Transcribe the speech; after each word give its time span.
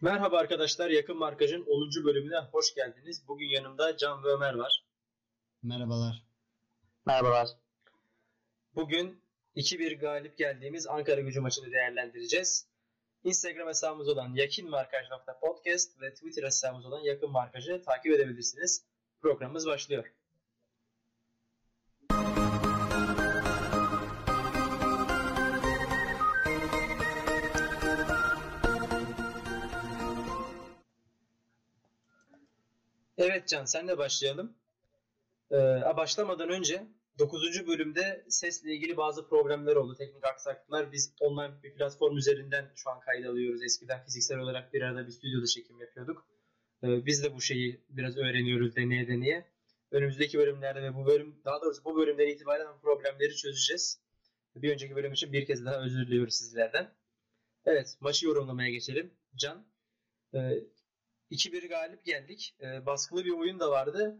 Merhaba 0.00 0.38
arkadaşlar, 0.38 0.90
Yakın 0.90 1.18
Markaj'ın 1.18 1.64
10. 1.66 2.04
bölümüne 2.04 2.38
hoş 2.38 2.74
geldiniz. 2.74 3.28
Bugün 3.28 3.46
yanımda 3.46 3.96
Can 3.96 4.24
ve 4.24 4.28
Ömer 4.28 4.54
var. 4.54 4.84
Merhabalar. 5.62 6.22
Merhabalar. 7.06 7.48
Bugün 8.74 9.22
2-1 9.56 9.94
galip 9.98 10.38
geldiğimiz 10.38 10.86
Ankara 10.86 11.20
gücü 11.20 11.40
maçını 11.40 11.72
değerlendireceğiz. 11.72 12.66
Instagram 13.24 13.68
hesabımız 13.68 14.08
olan 14.08 14.34
yakinmarkaj.podcast 14.34 16.00
ve 16.00 16.14
Twitter 16.14 16.42
hesabımız 16.42 16.86
olan 16.86 17.00
Yakın 17.00 17.30
Markaj'ı 17.30 17.82
takip 17.82 18.12
edebilirsiniz. 18.12 18.84
Programımız 19.20 19.66
başlıyor. 19.66 20.12
Evet 33.28 33.48
Can, 33.48 33.64
senle 33.64 33.98
başlayalım. 33.98 34.56
Ee, 35.52 35.56
başlamadan 35.96 36.48
önce 36.48 36.86
9. 37.18 37.66
bölümde 37.66 38.24
sesle 38.28 38.74
ilgili 38.74 38.96
bazı 38.96 39.28
problemler 39.28 39.76
oldu. 39.76 39.94
Teknik 39.94 40.24
aksaklıklar. 40.24 40.92
Biz 40.92 41.14
online 41.20 41.62
bir 41.62 41.74
platform 41.74 42.16
üzerinden 42.16 42.72
şu 42.74 42.90
an 42.90 43.00
kayda 43.00 43.30
alıyoruz. 43.30 43.62
Eskiden 43.62 44.04
fiziksel 44.04 44.38
olarak 44.38 44.74
bir 44.74 44.82
arada 44.82 45.06
bir 45.06 45.12
stüdyoda 45.12 45.46
çekim 45.46 45.80
yapıyorduk. 45.80 46.26
Ee, 46.82 47.06
biz 47.06 47.24
de 47.24 47.34
bu 47.34 47.40
şeyi 47.40 47.80
biraz 47.88 48.16
öğreniyoruz 48.16 48.76
deneye 48.76 49.08
deneye. 49.08 49.46
Önümüzdeki 49.90 50.38
bölümlerde 50.38 50.82
ve 50.82 50.94
bu 50.94 51.06
bölüm, 51.06 51.40
daha 51.44 51.62
doğrusu 51.62 51.84
bu 51.84 51.96
bölümden 51.96 52.28
itibaren 52.28 52.80
problemleri 52.82 53.36
çözeceğiz. 53.36 54.00
Bir 54.56 54.72
önceki 54.72 54.96
bölüm 54.96 55.12
için 55.12 55.32
bir 55.32 55.46
kez 55.46 55.64
daha 55.64 55.84
özür 55.84 56.06
diliyoruz 56.06 56.34
sizlerden. 56.34 56.94
Evet, 57.64 57.96
maçı 58.00 58.26
yorumlamaya 58.26 58.70
geçelim. 58.70 59.10
Can, 59.36 59.66
e, 60.34 60.38
2-1 61.30 61.68
galip 61.68 62.04
geldik. 62.04 62.56
E, 62.60 62.86
baskılı 62.86 63.24
bir 63.24 63.30
oyun 63.30 63.60
da 63.60 63.70
vardı. 63.70 64.18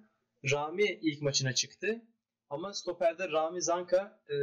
Rami 0.53 0.99
ilk 1.03 1.23
maçına 1.23 1.53
çıktı. 1.53 2.03
Ama 2.51 2.73
stoperde 2.73 3.29
Rami 3.29 3.63
Zanka 3.63 4.23
e, 4.31 4.35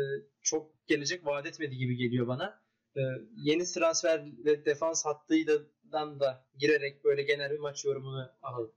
çok 0.41 0.87
gelecek 0.87 1.25
vaat 1.25 1.45
etmedi 1.45 1.77
gibi 1.77 1.97
geliyor 1.97 2.27
bana. 2.27 2.61
E, 2.97 3.01
yeni 3.35 3.63
transfer 3.63 4.25
ve 4.45 4.65
defans 4.65 5.05
hattıyla 5.05 5.59
da 5.91 6.45
girerek 6.57 7.03
böyle 7.03 7.23
genel 7.23 7.51
bir 7.51 7.59
maç 7.59 7.85
yorumunu 7.85 8.31
alalım. 8.41 8.71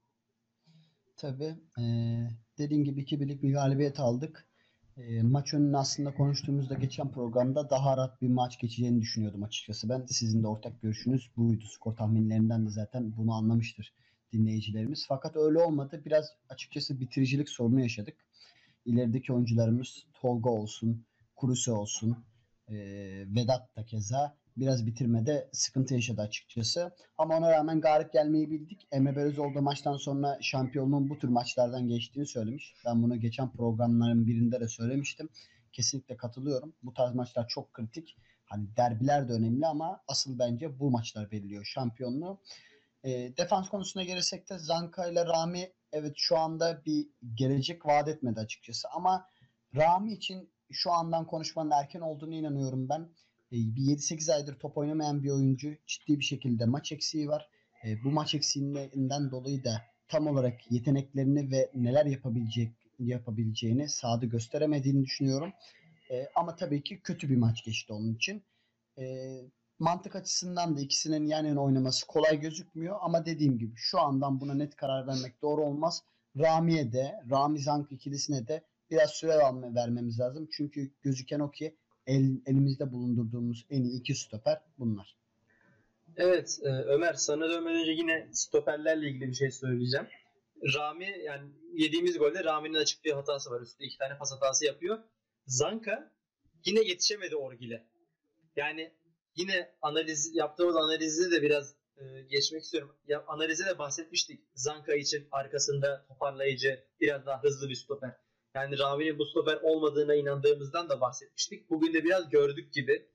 Tabii. 1.17 1.55
E, 1.79 1.83
dediğim 2.57 2.83
gibi 2.83 3.01
2-1'lik 3.01 3.43
bir 3.43 3.53
galibiyet 3.53 3.99
aldık. 3.99 4.46
E, 4.97 5.21
maç 5.21 5.53
önünü 5.53 5.77
aslında 5.77 6.13
konuştuğumuzda 6.15 6.73
geçen 6.73 7.11
programda 7.11 7.69
daha 7.69 7.97
rahat 7.97 8.21
bir 8.21 8.27
maç 8.27 8.59
geçeceğini 8.59 9.01
düşünüyordum 9.01 9.43
açıkçası. 9.43 9.89
Ben 9.89 10.05
sizin 10.05 10.43
de 10.43 10.47
ortak 10.47 10.81
görüşünüz 10.81 11.31
buydu. 11.37 11.65
Skor 11.65 11.95
tahminlerinden 11.95 12.65
de 12.65 12.69
zaten 12.69 13.17
bunu 13.17 13.33
anlamıştır 13.33 13.93
dinleyicilerimiz. 14.33 15.05
Fakat 15.07 15.35
öyle 15.35 15.59
olmadı. 15.59 16.01
Biraz 16.05 16.33
açıkçası 16.49 16.99
bitiricilik 16.99 17.49
sorunu 17.49 17.81
yaşadık. 17.81 18.17
İlerideki 18.85 19.33
oyuncularımız 19.33 20.05
Tolga 20.13 20.49
olsun, 20.49 21.05
Kuruse 21.35 21.71
olsun, 21.71 22.17
e, 22.67 22.75
Vedat 23.35 23.75
da 23.75 23.85
keza 23.85 24.37
biraz 24.57 24.85
bitirmede 24.85 25.49
sıkıntı 25.51 25.93
yaşadı 25.93 26.21
açıkçası. 26.21 26.95
Ama 27.17 27.37
ona 27.37 27.51
rağmen 27.51 27.81
galip 27.81 28.13
gelmeyi 28.13 28.51
bildik. 28.51 28.87
Emre 28.91 29.15
Belözoğlu 29.15 29.61
maçtan 29.61 29.97
sonra 29.97 30.37
şampiyonluğun 30.41 31.09
bu 31.09 31.17
tür 31.17 31.27
maçlardan 31.27 31.87
geçtiğini 31.87 32.25
söylemiş. 32.25 32.75
Ben 32.85 33.03
bunu 33.03 33.19
geçen 33.19 33.51
programların 33.51 34.27
birinde 34.27 34.59
de 34.59 34.67
söylemiştim. 34.67 35.29
Kesinlikle 35.73 36.17
katılıyorum. 36.17 36.73
Bu 36.83 36.93
tarz 36.93 37.15
maçlar 37.15 37.47
çok 37.47 37.73
kritik. 37.73 38.17
Hani 38.45 38.75
derbiler 38.77 39.29
de 39.29 39.33
önemli 39.33 39.65
ama 39.65 40.03
asıl 40.07 40.39
bence 40.39 40.79
bu 40.79 40.91
maçlar 40.91 41.31
belirliyor 41.31 41.65
şampiyonluğu. 41.65 42.39
E, 43.03 43.37
defans 43.37 43.69
konusuna 43.69 44.03
gelirsek 44.03 44.49
de 44.49 44.57
Zanka 44.57 45.07
ile 45.07 45.25
Rami 45.25 45.71
evet 45.91 46.13
şu 46.15 46.37
anda 46.37 46.85
bir 46.85 47.07
gelecek 47.33 47.85
vaat 47.85 48.07
etmedi 48.07 48.39
açıkçası 48.39 48.87
ama 48.89 49.29
Rami 49.75 50.13
için 50.13 50.49
şu 50.71 50.91
andan 50.91 51.27
konuşmanın 51.27 51.71
erken 51.71 52.01
olduğunu 52.01 52.35
inanıyorum 52.35 52.89
ben. 52.89 53.09
E, 53.51 53.55
bir 53.55 53.81
7-8 53.81 54.33
aydır 54.33 54.59
top 54.59 54.77
oynamayan 54.77 55.23
bir 55.23 55.29
oyuncu 55.29 55.75
ciddi 55.87 56.19
bir 56.19 56.23
şekilde 56.23 56.65
maç 56.65 56.91
eksiği 56.91 57.27
var. 57.27 57.49
E, 57.85 58.03
bu 58.03 58.11
maç 58.11 58.35
eksiğinden 58.35 59.31
dolayı 59.31 59.63
da 59.63 59.81
tam 60.07 60.27
olarak 60.27 60.71
yeteneklerini 60.71 61.51
ve 61.51 61.71
neler 61.75 62.05
yapabilecek 62.05 62.71
yapabileceğini 62.99 63.89
sahada 63.89 64.25
gösteremediğini 64.25 65.05
düşünüyorum. 65.05 65.53
E, 66.11 66.27
ama 66.35 66.55
tabii 66.55 66.83
ki 66.83 66.99
kötü 66.99 67.29
bir 67.29 67.37
maç 67.37 67.63
geçti 67.63 67.93
onun 67.93 68.13
için. 68.13 68.43
Mantık 69.79 70.15
açısından 70.15 70.77
da 70.77 70.81
ikisinin 70.81 71.25
yan 71.25 71.45
yana 71.45 71.63
oynaması 71.63 72.07
kolay 72.07 72.39
gözükmüyor 72.39 72.97
ama 73.01 73.25
dediğim 73.25 73.57
gibi 73.57 73.73
şu 73.75 73.99
andan 73.99 74.41
buna 74.41 74.53
net 74.53 74.75
karar 74.75 75.07
vermek 75.07 75.41
doğru 75.41 75.65
olmaz. 75.65 76.03
Rami'ye 76.37 76.91
de, 76.91 77.15
Rami 77.31 77.59
Zank 77.59 77.91
ikilisine 77.91 78.47
de 78.47 78.63
biraz 78.91 79.09
süre 79.09 79.37
vermemiz 79.75 80.19
lazım. 80.19 80.47
Çünkü 80.51 80.91
gözüken 81.01 81.39
o 81.39 81.51
ki 81.51 81.75
el, 82.07 82.41
elimizde 82.45 82.91
bulundurduğumuz 82.91 83.65
en 83.69 83.83
iyi 83.83 83.99
iki 83.99 84.15
stoper 84.15 84.61
bunlar. 84.77 85.17
Evet 86.17 86.59
e, 86.63 86.67
Ömer 86.67 87.13
sana 87.13 87.49
dönmeden 87.49 87.81
önce 87.81 87.91
yine 87.91 88.29
stoperlerle 88.31 89.09
ilgili 89.09 89.27
bir 89.27 89.33
şey 89.33 89.51
söyleyeceğim. 89.51 90.07
Rami 90.75 91.15
yani 91.25 91.51
yediğimiz 91.73 92.17
golde 92.17 92.43
Rami'nin 92.43 92.73
açık 92.73 93.05
bir 93.05 93.11
hatası 93.11 93.51
var. 93.51 93.61
Üstünde 93.61 93.87
iki 93.87 93.97
tane 93.97 94.17
pas 94.17 94.31
hatası 94.31 94.65
yapıyor. 94.65 94.99
Zanka 95.45 96.11
yine 96.65 96.79
yetişemedi 96.79 97.35
Orgil'e. 97.35 97.87
Yani 98.55 98.93
yine 99.35 99.71
analiz 99.81 100.35
yaptığımız 100.35 100.75
analizde 100.75 101.31
de 101.31 101.41
biraz 101.41 101.75
e, 101.97 102.21
geçmek 102.29 102.63
istiyorum. 102.63 102.95
Ya, 103.07 103.23
analize 103.27 103.65
de 103.65 103.77
bahsetmiştik. 103.77 104.41
Zanka 104.55 104.95
için 104.95 105.27
arkasında 105.31 106.05
toparlayıcı, 106.07 106.83
biraz 107.01 107.25
daha 107.25 107.43
hızlı 107.43 107.69
bir 107.69 107.75
stoper. 107.75 108.15
Yani 108.57 108.79
Rami'nin 108.79 109.19
bu 109.19 109.25
stoper 109.25 109.59
olmadığına 109.61 110.15
inandığımızdan 110.15 110.89
da 110.89 111.01
bahsetmiştik. 111.01 111.69
Bugün 111.69 111.93
de 111.93 112.03
biraz 112.03 112.29
gördük 112.29 112.73
gibi. 112.73 113.05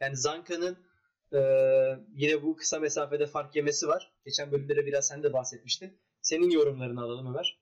Yani 0.00 0.16
Zanka'nın 0.16 0.76
e, 1.32 1.38
yine 2.14 2.42
bu 2.42 2.56
kısa 2.56 2.78
mesafede 2.78 3.26
fark 3.26 3.56
yemesi 3.56 3.88
var. 3.88 4.12
Geçen 4.24 4.52
bölümde 4.52 4.76
de 4.76 4.86
biraz 4.86 5.06
sen 5.06 5.22
de 5.22 5.32
bahsetmiştin. 5.32 5.98
Senin 6.22 6.50
yorumlarını 6.50 7.02
alalım 7.02 7.26
Ömer. 7.26 7.60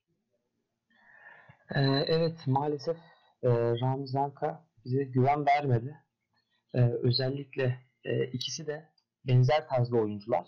Ee, 1.75 1.81
evet 2.07 2.47
maalesef 2.47 2.97
e, 3.43 3.49
Rami 3.81 4.09
Zanka 4.09 4.65
bize 4.85 5.05
güven 5.05 5.47
vermedi. 5.47 5.97
Ee, 6.75 6.81
özellikle 7.03 7.79
e, 8.05 8.27
ikisi 8.27 8.67
de 8.67 8.89
benzer 9.25 9.69
tarzda 9.69 9.97
oyuncular 9.97 10.47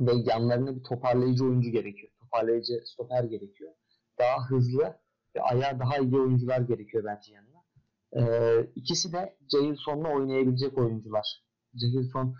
ve 0.00 0.12
yanlarına 0.24 0.76
bir 0.76 0.84
toparlayıcı 0.84 1.44
oyuncu 1.44 1.70
gerekiyor. 1.70 2.12
Toparlayıcı 2.20 2.72
stoper 2.84 3.24
gerekiyor. 3.24 3.72
Daha 4.18 4.50
hızlı 4.50 5.05
ve 5.36 5.40
ayağı 5.42 5.78
daha 5.78 5.98
iyi 5.98 6.16
oyuncular 6.16 6.60
gerekiyor 6.60 7.04
bence 7.04 7.32
yanına. 7.32 7.62
Ee, 8.16 8.70
ikisi 8.74 9.12
de 9.12 9.36
Cahilson'la 9.52 10.08
oynayabilecek 10.08 10.78
oyuncular. 10.78 11.42
Cahilson 11.76 12.34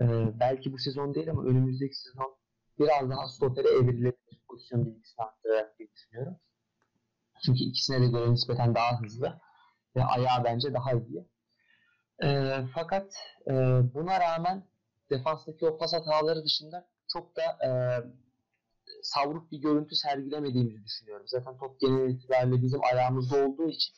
e, 0.00 0.04
belki 0.40 0.72
bu 0.72 0.78
sezon 0.78 1.14
değil 1.14 1.30
ama 1.30 1.42
önümüzdeki 1.42 1.96
sezon 1.96 2.36
biraz 2.78 3.10
daha 3.10 3.28
stopere 3.28 3.68
evrilebilir 3.68 4.42
pozisyon 4.48 4.86
bilgisini 4.86 5.24
arttırarak 5.24 5.78
diye 5.78 5.88
düşünüyorum. 5.92 6.36
Çünkü 7.44 7.58
ikisine 7.58 8.00
de 8.00 8.06
göre 8.06 8.32
nispeten 8.32 8.74
daha 8.74 9.00
hızlı 9.00 9.40
ve 9.96 10.04
ayağı 10.04 10.44
bence 10.44 10.74
daha 10.74 10.92
iyi. 10.92 11.28
E, 12.24 12.60
fakat 12.74 13.14
e, 13.46 13.52
buna 13.94 14.20
rağmen 14.20 14.64
defanstaki 15.10 15.66
o 15.66 15.78
pas 15.78 15.92
hataları 15.92 16.44
dışında 16.44 16.88
çok 17.12 17.36
da 17.36 17.42
e, 17.42 17.70
savruk 19.06 19.52
bir 19.52 19.58
görüntü 19.58 19.96
sergilemediğimizi 19.96 20.84
düşünüyorum. 20.84 21.26
Zaten 21.28 21.58
top 21.58 21.80
genel 21.80 22.10
itibariyle 22.10 22.62
bizim 22.62 22.80
ayağımızda 22.84 23.46
olduğu 23.46 23.68
için 23.68 23.94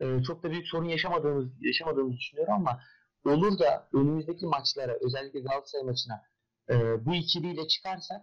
e, 0.00 0.22
çok 0.22 0.42
da 0.42 0.50
büyük 0.50 0.66
sorun 0.66 0.88
yaşamadığımız 0.88 1.48
yaşamadığımızı 1.60 2.16
düşünüyorum 2.16 2.54
ama 2.54 2.80
olur 3.24 3.58
da 3.58 3.88
önümüzdeki 3.92 4.46
maçlara 4.46 4.98
özellikle 5.00 5.40
Galatasaray 5.40 5.84
maçına 5.84 6.22
e, 6.70 7.06
bu 7.06 7.14
ikiliyle 7.14 7.68
çıkarsak 7.68 8.22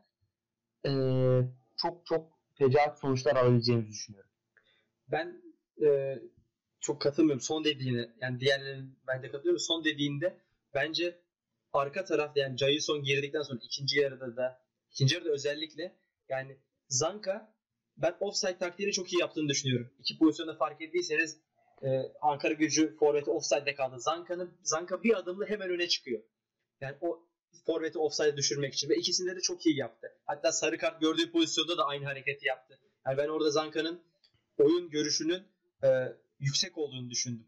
e, 0.86 0.92
çok 1.78 2.06
çok 2.06 2.40
fecaat 2.56 3.00
sonuçlar 3.00 3.36
alabileceğimizi 3.36 3.90
düşünüyorum. 3.90 4.30
Ben 5.08 5.42
e, 5.86 6.20
çok 6.80 7.02
katılmıyorum 7.02 7.42
son 7.42 7.64
dediğine. 7.64 8.10
Yani 8.22 8.40
diğerlerinin 8.40 9.00
ben 9.08 9.24
de 9.24 9.32
katılıyorum. 9.32 9.60
Son 9.60 9.84
dediğinde 9.84 10.38
bence 10.74 11.20
arka 11.74 12.04
taraf 12.04 12.38
yani 12.38 12.58
Jailson 12.58 13.04
girdikten 13.04 13.42
sonra 13.42 13.60
ikinci 13.64 14.00
yarıda 14.00 14.36
da 14.36 14.62
ikinci 14.92 15.16
yarıda 15.16 15.30
özellikle 15.30 16.03
yani 16.34 16.58
Zanka 16.88 17.54
ben 17.98 18.16
offside 18.20 18.58
taktiğini 18.58 18.92
çok 18.92 19.14
iyi 19.14 19.20
yaptığını 19.20 19.50
düşünüyorum. 19.50 19.94
İki 20.00 20.18
pozisyonda 20.18 20.56
fark 20.56 20.82
ettiyseniz 20.82 21.38
e, 21.84 21.88
Ankara 22.22 22.54
gücü 22.54 22.96
forveti 22.98 23.32
offside'de 23.32 23.76
kaldı. 23.76 23.96
Zanka'nın 24.00 24.58
Zanka 24.64 25.04
bir 25.04 25.18
adımla 25.18 25.46
hemen 25.46 25.70
öne 25.70 25.88
çıkıyor. 25.88 26.22
Yani 26.82 26.98
o 27.02 27.28
forveti 27.66 28.00
offside 28.00 28.38
düşürmek 28.38 28.74
için 28.74 28.90
ve 28.90 28.96
ikisinde 28.96 29.36
de 29.36 29.40
çok 29.40 29.66
iyi 29.66 29.78
yaptı. 29.78 30.08
Hatta 30.26 30.52
sarı 30.52 30.78
kart 30.78 31.02
gördüğü 31.02 31.32
pozisyonda 31.32 31.78
da 31.78 31.86
aynı 31.86 32.06
hareketi 32.06 32.48
yaptı. 32.48 32.80
Yani 33.06 33.18
ben 33.18 33.28
orada 33.28 33.52
Zanka'nın 33.52 34.02
oyun 34.58 34.90
görüşünün 34.90 35.44
e, 35.84 35.88
yüksek 36.40 36.78
olduğunu 36.78 37.10
düşündüm. 37.10 37.48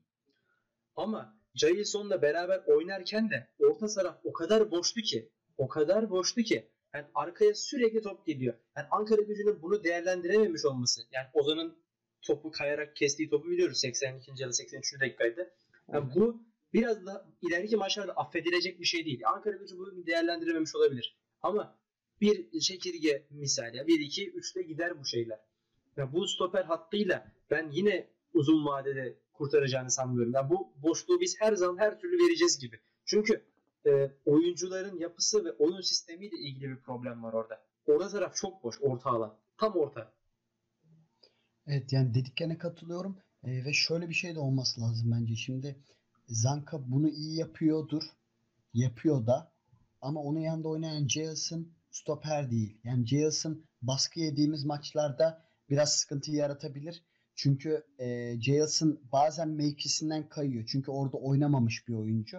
Ama 0.96 1.36
Jailson'la 1.56 2.22
beraber 2.22 2.62
oynarken 2.68 3.30
de 3.30 3.48
orta 3.60 3.88
taraf 3.88 4.18
o 4.24 4.34
kadar 4.34 4.72
boştu 4.72 5.02
ki 5.02 5.30
o 5.58 5.68
kadar 5.68 6.10
boştu 6.10 6.42
ki 6.42 6.70
yani 6.96 7.08
arkaya 7.16 7.54
sürekli 7.54 8.02
top 8.02 8.26
gidiyor. 8.26 8.54
Yani 8.78 8.88
Ankara 8.92 9.22
gücünün 9.22 9.62
bunu 9.62 9.84
değerlendirememiş 9.84 10.66
olması. 10.66 11.02
Yani 11.12 11.28
Ozan'ın 11.34 11.76
topu 12.22 12.52
kayarak 12.52 12.96
kestiği 12.96 13.30
topu 13.30 13.48
biliyoruz 13.48 13.80
82. 13.80 14.32
ya 14.38 14.48
da 14.48 14.54
83. 14.54 15.00
dakikaydı. 15.00 15.54
Yani 15.94 16.06
evet. 16.06 16.16
bu 16.16 16.42
biraz 16.74 17.06
da 17.06 17.26
ileriki 17.42 17.78
maçlarda 17.78 18.14
affedilecek 18.14 18.80
bir 18.80 18.86
şey 18.86 19.06
değil. 19.06 19.22
Ankara 19.28 19.58
gücü 19.58 19.78
bunu 19.78 20.06
değerlendirememiş 20.06 20.76
olabilir. 20.76 21.18
Ama 21.42 21.78
bir 22.22 22.60
çekirge 22.60 23.28
misal 23.30 23.74
ya 23.74 23.88
1 23.88 24.00
2 24.00 24.32
3'te 24.32 24.62
gider 24.62 25.00
bu 25.00 25.06
şeyler. 25.06 25.40
Yani 25.98 26.14
bu 26.14 26.28
stoper 26.28 26.64
hattıyla 26.64 27.32
ben 27.52 27.72
yine 27.72 28.08
uzun 28.34 28.66
vadede 28.66 29.16
kurtaracağını 29.34 29.92
sanmıyorum. 29.92 30.34
Yani 30.34 30.50
bu 30.50 30.74
boşluğu 30.84 31.22
biz 31.22 31.42
her 31.42 31.54
zaman 31.54 31.78
her 31.78 32.00
türlü 32.00 32.26
vereceğiz 32.26 32.60
gibi. 32.60 32.80
Çünkü 33.06 33.42
e, 33.86 34.12
oyuncuların 34.26 35.00
yapısı 35.00 35.46
ve 35.46 35.52
oyun 35.52 35.82
sistemiyle 35.82 36.38
ilgili 36.38 36.70
bir 36.70 36.82
problem 36.82 37.24
var 37.24 37.34
orada. 37.34 37.62
Orada 37.88 38.10
taraf 38.10 38.36
çok 38.36 38.64
boş, 38.64 38.76
orta 38.82 39.10
alan. 39.10 39.38
Tam 39.58 39.74
orta. 39.74 40.14
Evet 41.68 41.94
yani 41.94 42.14
dediklerine 42.14 42.58
katılıyorum. 42.58 43.18
E, 43.44 43.66
ve 43.66 43.74
şöyle 43.74 44.10
bir 44.10 44.14
şey 44.14 44.36
de 44.36 44.40
olması 44.40 44.82
lazım 44.82 45.12
bence. 45.12 45.36
Şimdi 45.36 45.76
Zanka 46.28 46.92
bunu 46.92 47.10
iyi 47.10 47.38
yapıyordur. 47.38 48.04
Yapıyor 48.74 49.28
da. 49.28 49.52
Ama 50.02 50.22
onun 50.22 50.40
yanında 50.40 50.68
oynayan 50.68 51.08
Jails'ın 51.08 51.74
stoper 51.92 52.52
değil. 52.52 52.78
Yani 52.84 53.08
Jails'ın 53.08 53.66
baskı 53.82 54.20
yediğimiz 54.20 54.66
maçlarda 54.66 55.46
biraz 55.70 55.96
sıkıntı 55.96 56.32
yaratabilir. 56.32 57.04
Çünkü 57.36 57.86
e, 58.00 58.36
Jails'ın 58.42 59.02
bazen 59.12 59.50
mevkisinden 59.50 60.30
kayıyor. 60.30 60.66
Çünkü 60.68 60.92
orada 60.92 61.18
oynamamış 61.18 61.88
bir 61.88 61.94
oyuncu. 61.94 62.38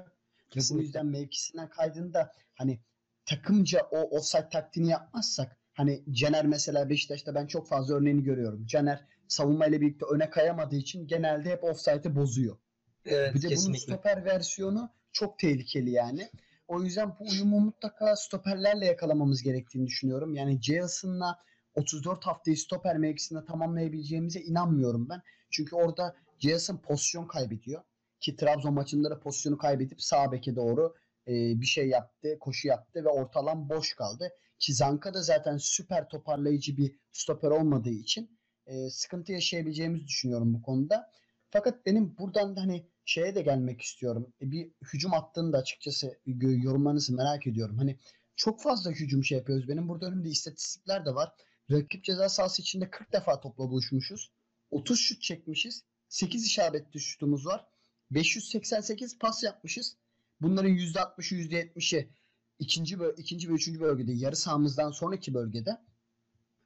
Kesinlikle. 0.50 0.74
Ve 0.74 0.78
bu 0.78 0.82
yüzden 0.86 1.06
mevkisinden 1.06 1.68
kaydığında 1.68 2.32
hani 2.54 2.80
takımca 3.24 3.80
o 3.90 4.16
offside 4.16 4.48
taktiğini 4.48 4.90
yapmazsak 4.90 5.56
hani 5.72 6.04
Caner 6.12 6.46
mesela 6.46 6.88
Beşiktaş'ta 6.88 7.34
ben 7.34 7.46
çok 7.46 7.68
fazla 7.68 7.94
örneğini 7.94 8.22
görüyorum. 8.22 8.66
Caner 8.66 9.04
savunmayla 9.28 9.80
birlikte 9.80 10.06
öne 10.06 10.30
kayamadığı 10.30 10.76
için 10.76 11.06
genelde 11.06 11.50
hep 11.50 11.64
offside'ı 11.64 12.16
bozuyor. 12.16 12.56
Evet, 13.04 13.34
bir 13.34 13.42
de 13.42 13.48
kesinlikle. 13.48 13.86
bunun 13.86 13.96
stoper 13.96 14.24
versiyonu 14.24 14.90
çok 15.12 15.38
tehlikeli 15.38 15.90
yani. 15.90 16.28
O 16.68 16.82
yüzden 16.82 17.16
bu 17.20 17.24
uyumu 17.30 17.60
mutlaka 17.60 18.16
stoperlerle 18.16 18.86
yakalamamız 18.86 19.42
gerektiğini 19.42 19.86
düşünüyorum. 19.86 20.34
Yani 20.34 20.62
Jason'la 20.62 21.38
34 21.74 22.26
haftayı 22.26 22.56
stoper 22.56 22.98
mevkisinde 22.98 23.44
tamamlayabileceğimize 23.44 24.40
inanmıyorum 24.40 25.08
ben. 25.08 25.22
Çünkü 25.50 25.76
orada 25.76 26.16
Jason 26.38 26.76
pozisyon 26.76 27.26
kaybediyor. 27.26 27.82
Ki 28.20 28.36
Trabzon 28.36 28.74
maçında 28.74 29.10
da 29.10 29.20
pozisyonu 29.20 29.58
kaybedip 29.58 30.02
sağ 30.02 30.32
beke 30.32 30.56
doğru 30.56 30.94
e, 31.28 31.32
bir 31.60 31.66
şey 31.66 31.88
yaptı, 31.88 32.38
koşu 32.40 32.68
yaptı 32.68 33.04
ve 33.04 33.08
ortalan 33.08 33.68
boş 33.68 33.94
kaldı. 33.94 34.32
Ki 34.58 34.74
Zanka 34.74 35.14
da 35.14 35.22
zaten 35.22 35.56
süper 35.56 36.08
toparlayıcı 36.08 36.76
bir 36.76 36.98
stoper 37.12 37.50
olmadığı 37.50 37.90
için 37.90 38.38
e, 38.66 38.90
sıkıntı 38.90 39.32
yaşayabileceğimizi 39.32 40.06
düşünüyorum 40.06 40.54
bu 40.54 40.62
konuda. 40.62 41.10
Fakat 41.50 41.86
benim 41.86 42.18
buradan 42.18 42.56
da 42.56 42.60
hani 42.60 42.86
şeye 43.04 43.34
de 43.34 43.42
gelmek 43.42 43.80
istiyorum. 43.80 44.32
E, 44.40 44.50
bir 44.50 44.72
hücum 44.92 45.14
attığında 45.14 45.58
açıkçası 45.58 46.18
yorumlarınızı 46.40 47.14
merak 47.14 47.46
ediyorum. 47.46 47.78
Hani 47.78 47.98
çok 48.36 48.62
fazla 48.62 48.90
hücum 48.90 49.24
şey 49.24 49.38
yapıyoruz. 49.38 49.68
Benim 49.68 49.88
burada 49.88 50.06
önümde 50.06 50.28
istatistikler 50.28 51.06
de 51.06 51.14
var. 51.14 51.32
Rakip 51.70 52.04
ceza 52.04 52.28
sahası 52.28 52.62
içinde 52.62 52.90
40 52.90 53.12
defa 53.12 53.40
topla 53.40 53.70
buluşmuşuz. 53.70 54.32
30 54.70 55.00
şut 55.00 55.22
çekmişiz. 55.22 55.84
8 56.08 56.46
işaretli 56.46 57.00
şutumuz 57.00 57.46
var. 57.46 57.66
588 58.10 59.18
pas 59.18 59.42
yapmışız. 59.42 59.96
Bunların 60.40 60.70
%60'ı 60.70 61.38
%70'i 61.38 62.10
ikinci, 62.58 62.98
ikinci 63.16 63.48
ve 63.48 63.52
üçüncü 63.52 63.80
bölgede 63.80 64.12
yarı 64.12 64.36
sahamızdan 64.36 64.90
sonraki 64.90 65.34
bölgede 65.34 65.76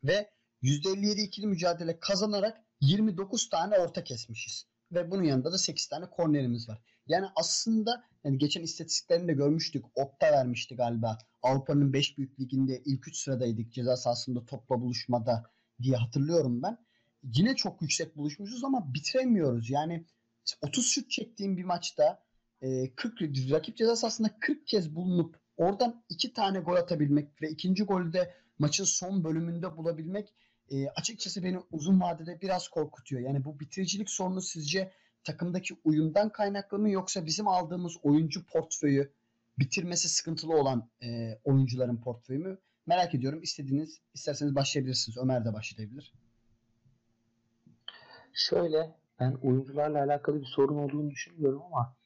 ve 0.04 0.30
%57 0.62 1.20
ikili 1.20 1.46
mücadele 1.46 2.00
kazanarak 2.00 2.64
29 2.80 3.48
tane 3.48 3.78
orta 3.78 4.04
kesmişiz. 4.04 4.66
Ve 4.92 5.10
bunun 5.10 5.22
yanında 5.22 5.52
da 5.52 5.58
8 5.58 5.86
tane 5.86 6.10
kornerimiz 6.10 6.68
var. 6.68 6.78
Yani 7.06 7.26
aslında 7.36 8.04
yani 8.24 8.38
geçen 8.38 8.62
istatistiklerini 8.62 9.28
de 9.28 9.32
görmüştük. 9.32 9.84
Opta 9.94 10.32
vermişti 10.32 10.76
galiba. 10.76 11.18
Avrupa'nın 11.42 11.92
5 11.92 12.18
büyük 12.18 12.40
liginde 12.40 12.82
ilk 12.84 13.08
3 13.08 13.16
sıradaydık 13.16 13.72
ceza 13.72 13.96
sahasında 13.96 14.46
topla 14.46 14.80
buluşmada 14.80 15.50
diye 15.82 15.96
hatırlıyorum 15.96 16.62
ben. 16.62 16.78
Yine 17.22 17.56
çok 17.56 17.82
yüksek 17.82 18.16
buluşmuşuz 18.16 18.64
ama 18.64 18.94
bitiremiyoruz. 18.94 19.70
Yani 19.70 20.06
30 20.60 20.86
şut 20.86 21.10
çektiğim 21.10 21.56
bir 21.56 21.64
maçta 21.64 22.22
40 22.96 23.22
rakip 23.50 23.76
ceza 23.76 23.96
sahasında 23.96 24.28
40 24.40 24.66
kez 24.66 24.94
bulunup 24.94 25.36
oradan 25.56 26.04
2 26.08 26.32
tane 26.32 26.60
gol 26.60 26.76
atabilmek 26.76 27.42
ve 27.42 27.50
ikinci 27.50 27.84
golü 27.84 28.12
de 28.12 28.34
maçın 28.58 28.84
son 28.84 29.24
bölümünde 29.24 29.76
bulabilmek 29.76 30.34
e, 30.70 30.88
açıkçası 30.88 31.42
beni 31.42 31.58
uzun 31.70 32.00
vadede 32.00 32.40
biraz 32.40 32.68
korkutuyor. 32.68 33.22
Yani 33.22 33.44
bu 33.44 33.60
bitiricilik 33.60 34.10
sorunu 34.10 34.40
sizce 34.40 34.92
takımdaki 35.24 35.74
uyumdan 35.84 36.28
kaynaklı 36.28 36.78
mı 36.78 36.90
yoksa 36.90 37.26
bizim 37.26 37.48
aldığımız 37.48 37.96
oyuncu 38.02 38.46
portföyü 38.46 39.12
bitirmesi 39.58 40.08
sıkıntılı 40.08 40.56
olan 40.56 40.90
e, 41.02 41.38
oyuncuların 41.44 42.00
portföyü 42.00 42.38
mü? 42.38 42.58
Merak 42.86 43.14
ediyorum. 43.14 43.42
İstediğiniz, 43.42 44.00
isterseniz 44.14 44.54
başlayabilirsiniz. 44.54 45.18
Ömer 45.18 45.44
de 45.44 45.52
başlayabilir. 45.52 46.12
Şöyle, 48.32 48.94
ben 49.20 49.38
oyuncularla 49.42 50.04
alakalı 50.04 50.40
bir 50.40 50.46
sorun 50.46 50.78
olduğunu 50.78 51.10
düşünmüyorum 51.10 51.62
ama 51.62 51.96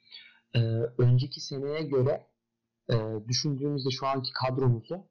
e, 0.54 0.60
önceki 0.98 1.40
seneye 1.40 1.82
göre 1.82 2.26
e, 2.90 2.94
düşündüğümüzde 3.28 3.90
şu 3.90 4.06
anki 4.06 4.30
kadromuzu 4.32 5.08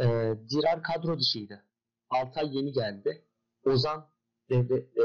e, 0.00 0.04
Dirar 0.50 0.82
kadro 0.82 1.18
dışıydı. 1.18 1.64
Altay 2.10 2.56
yeni 2.56 2.72
geldi. 2.72 3.24
Ozan 3.64 4.06
devre, 4.50 4.74
e, 4.76 5.04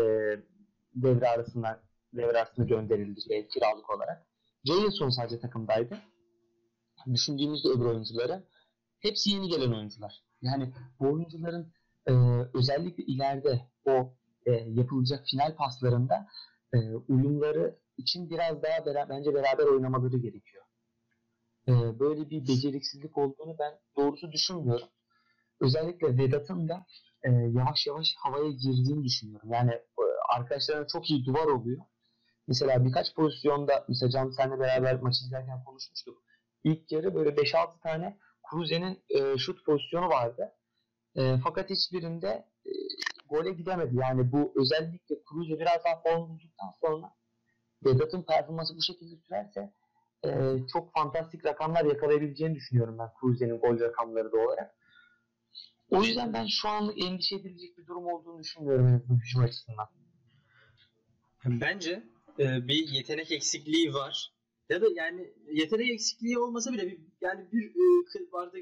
devre 0.95 1.27
arasında 1.27 1.83
devre 2.13 2.37
arasında 2.37 2.65
gönderildi 2.65 3.19
e, 3.29 3.47
kiralık 3.47 3.89
olarak. 3.89 4.25
Jailson 4.63 5.09
sadece 5.09 5.39
takımdaydı. 5.39 5.97
Düşündüğümüzde 7.13 7.69
öbür 7.69 7.85
oyuncuları 7.85 8.43
hepsi 8.99 9.29
yeni 9.29 9.47
gelen 9.47 9.71
oyuncular. 9.71 10.23
Yani 10.41 10.73
bu 10.99 11.07
oyuncuların 11.13 11.73
e, 12.05 12.13
özellikle 12.53 13.03
ileride 13.03 13.61
o 13.85 14.13
e, 14.45 14.51
yapılacak 14.51 15.25
final 15.31 15.55
paslarında 15.55 16.27
e, 16.73 16.77
uyumları 16.95 17.79
için 17.97 18.29
biraz 18.29 18.63
daha 18.63 18.85
beraber, 18.85 19.09
bence 19.09 19.33
beraber 19.33 19.63
oynamaları 19.63 20.17
gerekiyor. 20.17 20.63
E, 21.67 21.99
böyle 21.99 22.29
bir 22.29 22.47
beceriksizlik 22.47 23.17
olduğunu 23.17 23.55
ben 23.59 23.79
doğrusu 23.97 24.31
düşünmüyorum 24.31 24.87
özellikle 25.61 26.17
Vedat'ın 26.17 26.69
da 26.69 26.85
e, 27.23 27.29
yavaş 27.31 27.87
yavaş 27.87 28.15
havaya 28.17 28.51
girdiğini 28.51 29.03
düşünüyorum. 29.03 29.53
Yani 29.53 29.71
e, 29.71 30.03
arkadaşlarına 30.29 30.87
çok 30.87 31.09
iyi 31.09 31.25
duvar 31.25 31.45
oluyor. 31.45 31.81
Mesela 32.47 32.85
birkaç 32.85 33.15
pozisyonda 33.15 33.85
mesela 33.87 34.09
Can 34.09 34.29
senle 34.29 34.59
beraber 34.59 35.01
maç 35.01 35.15
izlerken 35.21 35.63
konuşmuştuk. 35.63 36.23
İlk 36.63 36.91
yarı 36.91 37.15
böyle 37.15 37.29
5-6 37.29 37.79
tane 37.79 38.17
Kruse'nin 38.49 39.03
e, 39.09 39.37
şut 39.37 39.65
pozisyonu 39.65 40.09
vardı. 40.09 40.51
E, 41.15 41.35
fakat 41.43 41.69
hiçbirinde 41.69 42.45
e, 42.65 42.71
gole 43.29 43.51
gidemedi. 43.51 43.95
Yani 43.95 44.31
bu 44.31 44.53
özellikle 44.55 45.15
Kruse 45.25 45.59
biraz 45.59 45.83
daha 45.85 46.01
form 46.01 46.29
bulduktan 46.29 46.71
sonra 46.81 47.13
Vedat'ın 47.85 48.23
performansı 48.23 48.75
bu 48.77 48.81
şekilde 48.81 49.15
sürerse 49.15 49.73
e, 50.25 50.29
çok 50.73 50.93
fantastik 50.93 51.45
rakamlar 51.45 51.85
yakalayabileceğini 51.85 52.55
düşünüyorum 52.55 52.97
ben 52.99 53.09
Kruse'nin 53.19 53.59
gol 53.59 53.79
rakamları 53.79 54.31
da 54.31 54.37
olarak. 54.37 54.75
O 55.89 56.03
yüzden 56.03 56.33
ben 56.33 56.47
şu 56.61 56.69
an 56.69 56.93
endişe 56.97 57.35
edilecek 57.35 57.77
bir 57.77 57.87
durum 57.87 58.07
olduğunu 58.07 58.39
düşünmüyorum 58.39 58.87
en 58.87 58.93
azından 58.93 59.19
hücum 59.19 59.41
açısından. 59.41 59.87
Bence 61.45 62.03
e, 62.39 62.67
bir 62.67 62.87
yetenek 62.87 63.31
eksikliği 63.31 63.93
var. 63.93 64.33
Ya 64.69 64.81
da 64.81 64.85
yani 64.95 65.33
yetenek 65.51 65.89
eksikliği 65.89 66.39
olmasa 66.39 66.73
bile 66.73 66.87
bir, 66.87 66.99
yani 67.21 67.51
bir 67.51 67.69
e, 67.69 68.31
vardı 68.31 68.57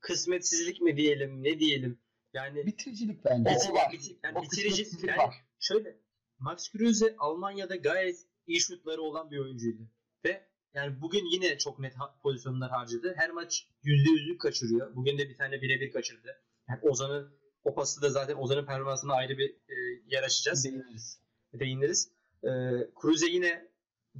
kısmetsizlik 0.00 0.80
mi 0.80 0.96
diyelim 0.96 1.42
ne 1.42 1.58
diyelim. 1.58 1.98
Yani 2.32 2.66
bitiricilik 2.66 3.24
bence. 3.24 3.50
O, 3.70 3.74
var. 3.74 3.92
Bitir, 3.92 4.16
yani 4.24 4.38
o 4.38 4.42
bitirici 4.42 4.86
yani 5.06 5.18
var. 5.18 5.34
şöyle 5.60 5.96
Max 6.38 6.72
Kruse 6.72 7.14
Almanya'da 7.18 7.76
gayet 7.76 8.26
iyi 8.46 8.60
şutları 8.60 9.02
olan 9.02 9.30
bir 9.30 9.38
oyuncuydu. 9.38 9.82
Ve 10.24 10.46
yani 10.74 11.00
bugün 11.00 11.24
yine 11.32 11.58
çok 11.58 11.78
net 11.78 11.94
pozisyonlar 12.22 12.70
harcadı. 12.70 13.14
Her 13.16 13.30
maç 13.30 13.68
%100'lük 13.84 14.38
kaçırıyor. 14.38 14.96
Bugün 14.96 15.18
de 15.18 15.28
bir 15.28 15.36
tane 15.36 15.62
birebir 15.62 15.92
kaçırdı. 15.92 16.42
Yani 16.68 16.80
Ozan'ın 16.82 17.40
o 17.64 17.74
pası 17.74 18.02
da 18.02 18.10
zaten 18.10 18.36
Ozan'ın 18.36 18.66
performansına 18.66 19.14
ayrı 19.14 19.38
bir 19.38 19.50
e, 19.50 19.74
yer 20.06 20.22
açacağız. 20.22 20.64
Değiniriz. 20.64 21.20
Değiniriz. 21.52 22.10
E, 22.44 22.50
Cruze 23.02 23.26
yine 23.26 23.70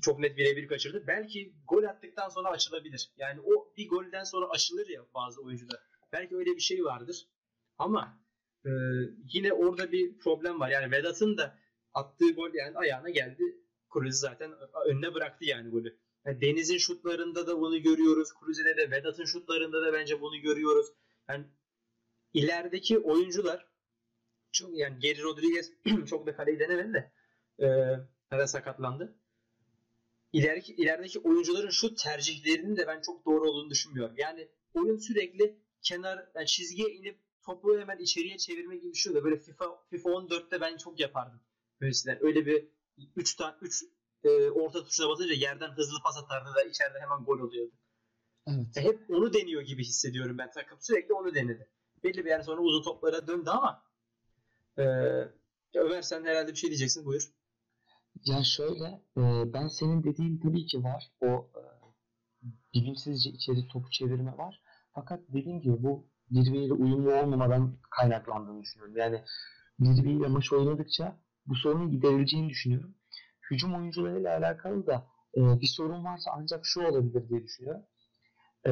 çok 0.01 0.19
net 0.19 0.37
birebir 0.37 0.69
kaçırdı. 0.69 1.05
Belki 1.07 1.55
gol 1.69 1.85
attıktan 1.85 2.29
sonra 2.29 2.49
açılabilir. 2.49 3.11
Yani 3.17 3.41
o 3.41 3.73
bir 3.77 3.89
golden 3.89 4.25
sonra 4.25 4.47
açılır 4.49 4.89
ya 4.89 5.03
bazı 5.15 5.43
oyuncular. 5.43 5.81
Belki 6.13 6.37
öyle 6.37 6.57
bir 6.57 6.61
şey 6.61 6.85
vardır. 6.85 7.27
Ama 7.81 8.21
e, 8.65 8.71
yine 9.33 9.53
orada 9.53 9.93
bir 9.93 10.19
problem 10.19 10.61
var. 10.61 10.71
Yani 10.71 10.91
Vedat'ın 10.93 11.37
da 11.37 11.59
attığı 11.95 12.33
gol 12.33 12.55
yani 12.55 12.77
ayağına 12.77 13.11
geldi. 13.11 13.43
Cruze 13.93 14.19
zaten 14.19 14.53
önüne 14.87 15.15
bıraktı 15.15 15.45
yani 15.45 15.71
golü. 15.71 15.99
Yani 16.27 16.41
Deniz'in 16.41 16.79
şutlarında 16.79 17.47
da 17.47 17.61
bunu 17.61 17.83
görüyoruz. 17.83 18.29
Cruze'de 18.41 18.77
de 18.77 18.91
Vedat'ın 18.91 19.25
şutlarında 19.25 19.83
da 19.83 19.93
bence 19.93 20.21
bunu 20.21 20.37
görüyoruz. 20.41 20.87
Yani 21.29 21.45
ilerideki 22.35 22.99
oyuncular 22.99 23.67
çok 24.53 24.79
yani 24.79 24.99
Geri 24.99 25.23
Rodriguez 25.23 25.73
çok 26.07 26.27
da 26.27 26.37
kaleyi 26.37 26.59
denemedi 26.59 26.93
de 26.93 27.13
e, 28.43 28.47
sakatlandı. 28.47 29.17
İlerideki, 30.33 30.75
ilerideki 30.75 31.19
oyuncuların 31.19 31.71
şut 31.71 31.99
tercihlerinin 31.99 32.77
de 32.77 32.87
ben 32.87 33.01
çok 33.01 33.27
doğru 33.27 33.51
olduğunu 33.51 33.71
düşünmüyorum. 33.71 34.15
Yani 34.19 34.49
oyun 34.75 34.97
sürekli 34.97 35.57
kenar 35.83 36.27
yani 36.35 36.47
çizgiye 36.47 36.89
inip 36.89 37.30
topu 37.51 37.79
hemen 37.79 37.99
içeriye 37.99 38.39
çevirme 38.39 38.77
gibi 38.77 38.93
bir 38.93 38.99
şey 38.99 39.11
oluyor. 39.11 39.25
Böyle 39.25 39.37
FIFA 39.37 39.65
FIFA 39.91 40.11
14'te 40.11 40.61
ben 40.61 40.77
çok 40.77 41.01
yapardım. 41.01 41.41
Öylesinden. 41.81 42.19
Öyle 42.21 42.47
bir 42.47 42.69
3 43.17 43.35
tane 43.35 43.55
3 43.61 43.85
e, 44.25 44.51
orta 44.51 44.85
tuşuna 44.85 45.09
basınca 45.09 45.35
yerden 45.35 45.71
hızlı 45.71 45.99
pas 46.05 46.19
atardı 46.19 46.55
da 46.55 46.63
içeride 46.63 46.99
hemen 47.01 47.25
gol 47.25 47.39
oluyordu. 47.39 47.73
Evet. 48.47 48.77
E, 48.77 48.81
hep 48.81 49.11
onu 49.11 49.33
deniyor 49.33 49.63
gibi 49.63 49.85
hissediyorum 49.85 50.39
ben 50.39 50.51
takım. 50.51 50.79
Sürekli 50.81 51.15
onu 51.15 51.35
denedi. 51.35 51.69
Belli 52.05 52.25
bir 52.25 52.31
yer 52.31 52.43
sonra 52.43 52.61
uzun 52.61 52.83
toplara 52.83 53.27
döndü 53.27 53.51
ama 53.51 53.83
e, 54.79 54.85
Ömer 55.75 56.03
sen 56.03 56.25
herhalde 56.25 56.51
bir 56.51 56.57
şey 56.57 56.71
diyeceksin. 56.71 57.05
Buyur. 57.05 57.33
Ya 58.25 58.45
şöyle 58.45 58.85
e, 59.17 59.53
ben 59.53 59.69
senin 59.69 60.05
dediğin 60.05 60.39
tabii 60.39 60.67
ki 60.67 60.85
var. 60.85 61.11
O 61.21 61.27
e, 61.27 61.63
bilimsizce 62.75 63.31
içeri 63.31 63.69
topu 63.69 63.91
çevirme 63.91 64.37
var. 64.39 64.63
Fakat 64.95 65.21
dediğim 65.29 65.61
gibi 65.61 65.83
bu 65.83 66.07
birbiriyle 66.31 66.73
uyumlu 66.73 67.15
olmamadan 67.15 67.79
kaynaklandığını 67.91 68.63
düşünüyorum. 68.63 68.97
Yani 68.97 69.25
birbiriyle 69.79 70.29
maç 70.29 70.53
oynadıkça 70.53 71.17
bu 71.47 71.55
sorunun 71.55 71.91
giderileceğini 71.91 72.49
düşünüyorum. 72.49 72.95
Hücum 73.51 73.75
oyuncularıyla 73.75 74.39
alakalı 74.39 74.87
da 74.87 75.07
e, 75.37 75.61
bir 75.61 75.67
sorun 75.67 76.05
varsa 76.05 76.31
ancak 76.35 76.61
şu 76.67 76.83
olabilir 76.83 77.29
diye 77.29 77.43
düşünüyorum. 77.43 77.83
E, 78.67 78.71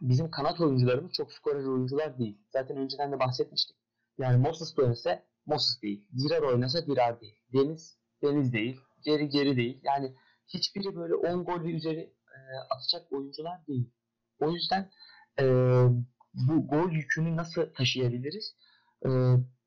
bizim 0.00 0.30
kanat 0.30 0.60
oyuncularımız 0.60 1.12
çok 1.12 1.32
skorer 1.32 1.64
oyuncular 1.64 2.18
değil. 2.18 2.38
Zaten 2.50 2.76
önceden 2.76 3.12
de 3.12 3.18
bahsetmiştik. 3.18 3.76
Yani 4.18 4.36
Moses 4.36 4.78
oynasa 4.78 5.22
Moses 5.46 5.82
değil. 5.82 6.04
Dirar 6.18 6.42
oynasa 6.42 6.86
Dirar 6.86 7.20
değil. 7.20 7.36
Deniz 7.52 7.98
Deniz 8.22 8.52
değil. 8.52 8.80
Geri 9.04 9.28
geri 9.28 9.56
değil. 9.56 9.80
Yani 9.82 10.14
hiçbiri 10.46 10.96
böyle 10.96 11.14
10 11.14 11.44
gol 11.44 11.64
ve 11.64 11.72
üzeri 11.72 12.00
e, 12.34 12.38
atacak 12.70 13.12
oyuncular 13.12 13.66
değil. 13.66 13.90
O 14.40 14.50
yüzden 14.50 14.90
e, 15.40 15.44
bu 16.34 16.66
gol 16.66 16.90
yükünü 16.90 17.36
nasıl 17.36 17.74
taşıyabiliriz? 17.74 18.56
E, 19.04 19.08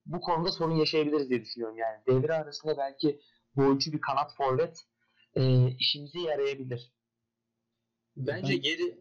bu 0.06 0.22
konuda 0.22 0.52
sorun 0.52 0.76
yaşayabiliriz 0.76 1.30
diye 1.30 1.42
düşünüyorum. 1.42 1.78
Yani 1.78 2.02
devre 2.08 2.34
arasında 2.34 2.78
belki 2.78 3.20
golcü 3.56 3.94
bir 3.94 4.02
kanat 4.02 4.36
forvet 4.38 4.86
e, 5.36 5.72
işimize 5.80 6.20
yarayabilir. 6.20 6.92
Bence 8.18 8.54
ben... 8.54 8.62
geri 8.62 9.00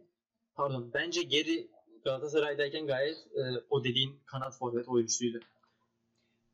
pardon 0.54 0.90
bence 0.94 1.22
geri 1.22 1.70
Galatasaray'dayken 2.04 2.86
gayet 2.86 3.16
e, 3.16 3.40
o 3.70 3.84
dediğin 3.84 4.20
kanat 4.26 4.58
forvet 4.58 4.88
oyuncusuydu. 4.88 5.40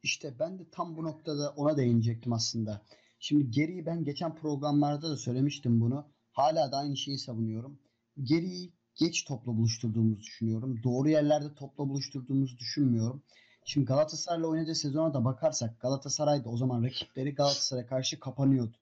İşte 0.02 0.34
ben 0.38 0.58
de 0.58 0.62
tam 0.72 0.96
bu 0.96 1.04
noktada 1.04 1.54
ona 1.56 1.76
değinecektim 1.76 2.32
aslında. 2.32 2.82
Şimdi 3.18 3.50
geriyi 3.50 3.86
ben 3.86 4.04
geçen 4.04 4.34
programlarda 4.34 5.10
da 5.10 5.16
söylemiştim 5.16 5.80
bunu. 5.80 6.06
Hala 6.32 6.72
da 6.72 6.76
aynı 6.76 6.96
şeyi 6.96 7.18
savunuyorum. 7.18 7.78
Geriyi 8.22 8.72
geç 9.00 9.24
topla 9.24 9.56
buluşturduğumuzu 9.56 10.20
düşünüyorum. 10.20 10.82
Doğru 10.82 11.08
yerlerde 11.08 11.54
topla 11.54 11.88
buluşturduğumuzu 11.88 12.58
düşünmüyorum. 12.58 13.22
Şimdi 13.64 13.86
Galatasaray'la 13.86 14.46
oynadığı 14.46 14.74
sezona 14.74 15.14
da 15.14 15.24
bakarsak 15.24 15.80
Galatasaray 15.80 16.44
da 16.44 16.48
o 16.48 16.56
zaman 16.56 16.82
rakipleri 16.84 17.34
Galatasaray'a 17.34 17.86
karşı 17.86 18.20
kapanıyordu. 18.20 18.76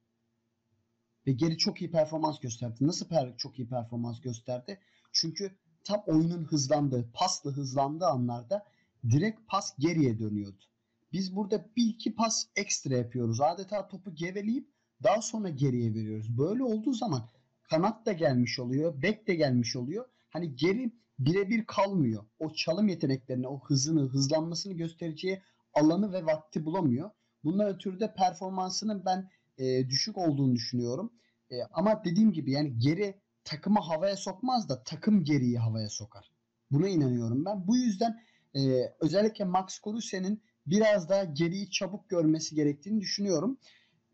Ve 1.27 1.33
geri 1.33 1.59
çok 1.59 1.83
iyi 1.83 1.91
performans 1.91 2.41
gösterdi. 2.41 2.77
Nasıl 2.81 3.09
per 3.09 3.37
çok 3.37 3.59
iyi 3.59 3.69
performans 3.69 4.21
gösterdi? 4.21 4.81
Çünkü 5.13 5.57
tam 5.85 6.03
oyunun 6.07 6.45
hızlandığı, 6.45 7.11
pasla 7.13 7.51
hızlandığı 7.51 8.07
anlarda 8.07 8.65
direkt 9.11 9.41
pas 9.49 9.79
geriye 9.79 10.19
dönüyordu. 10.19 10.65
Biz 11.13 11.37
burada 11.37 11.67
bir 11.77 11.87
iki 11.87 12.15
pas 12.15 12.47
ekstra 12.57 12.97
yapıyoruz. 12.97 13.41
Adeta 13.41 13.89
topu 13.89 14.15
geveleyip 14.15 14.69
daha 15.03 15.23
sonra 15.23 15.49
geriye 15.49 15.95
veriyoruz. 15.95 16.39
Böyle 16.39 16.63
olduğu 16.63 16.93
zaman 16.93 17.29
kanat 17.71 18.07
da 18.07 18.13
gelmiş 18.13 18.59
oluyor, 18.59 19.03
bek 19.03 19.29
de 19.29 19.35
gelmiş 19.35 19.77
oluyor. 19.77 20.09
Hani 20.31 20.57
geri 20.57 20.93
birebir 21.19 21.65
kalmıyor. 21.67 22.25
O 22.39 22.53
çalım 22.53 22.89
yeteneklerini, 22.89 23.49
o 23.49 23.61
hızını, 23.61 24.01
hızlanmasını 24.01 24.75
göstereceği 24.75 25.43
alanı 25.75 26.13
ve 26.13 26.27
vakti 26.27 26.65
bulamıyor. 26.65 27.11
Bundan 27.45 27.69
ötürü 27.69 28.01
de 28.01 28.15
performansının 28.15 29.05
ben 29.05 29.31
e, 29.59 29.89
düşük 29.89 30.19
olduğunu 30.19 30.55
düşünüyorum. 30.55 31.13
E, 31.51 31.63
ama 31.73 32.05
dediğim 32.05 32.33
gibi 32.33 32.53
yani 32.53 32.79
geri 32.79 33.21
takımı 33.45 33.81
havaya 33.81 34.17
sokmaz 34.17 34.69
da 34.69 34.85
takım 34.85 35.25
geriyi 35.25 35.59
havaya 35.59 35.89
sokar. 35.89 36.31
Buna 36.71 36.89
inanıyorum 36.89 37.45
ben. 37.45 37.67
Bu 37.69 37.77
yüzden 37.77 38.23
e, 38.55 38.61
özellikle 39.01 39.45
Max 39.45 39.81
Kruse'nin 39.81 40.43
biraz 40.67 41.09
daha 41.09 41.25
geriyi 41.25 41.71
çabuk 41.71 42.09
görmesi 42.09 42.55
gerektiğini 42.55 43.01
düşünüyorum. 43.01 43.59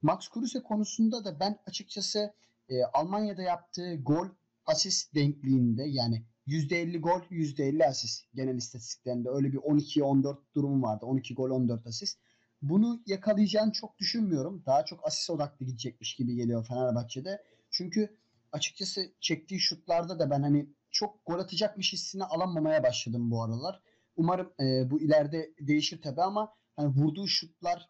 Max 0.02 0.28
Kruse 0.28 0.62
konusunda 0.62 1.24
da 1.24 1.40
ben 1.40 1.58
açıkçası 1.66 2.34
e, 2.68 2.82
Almanya'da 2.84 3.42
yaptığı 3.42 3.96
gol 3.96 4.28
asist 4.66 5.14
denkliğinde 5.14 5.84
yani 5.84 6.24
%50 6.46 6.98
gol 6.98 7.20
%50 7.30 7.86
asist 7.86 8.24
genel 8.34 8.56
istatistiklerinde 8.56 9.28
öyle 9.28 9.52
bir 9.52 9.58
12-14 9.58 10.36
durumu 10.54 10.82
vardı. 10.86 11.06
12 11.06 11.34
gol 11.34 11.50
14 11.50 11.86
asist. 11.86 12.18
Bunu 12.62 13.02
yakalayacağını 13.06 13.72
çok 13.72 13.98
düşünmüyorum. 13.98 14.62
Daha 14.66 14.84
çok 14.84 15.06
asist 15.06 15.30
odaklı 15.30 15.66
gidecekmiş 15.66 16.16
gibi 16.16 16.34
geliyor 16.34 16.66
Fenerbahçe'de. 16.66 17.42
Çünkü 17.70 18.16
açıkçası 18.52 19.12
çektiği 19.20 19.60
şutlarda 19.60 20.18
da 20.18 20.30
ben 20.30 20.42
hani 20.42 20.68
çok 20.90 21.26
gol 21.26 21.38
atacakmış 21.38 21.92
hissini 21.92 22.24
alamamaya 22.24 22.82
başladım 22.82 23.30
bu 23.30 23.42
aralar. 23.42 23.80
Umarım 24.16 24.52
e, 24.60 24.90
bu 24.90 25.00
ileride 25.00 25.54
değişir 25.60 26.02
tabi 26.02 26.22
ama 26.22 26.52
hani 26.76 26.88
vurduğu 26.88 27.26
şutlar 27.28 27.88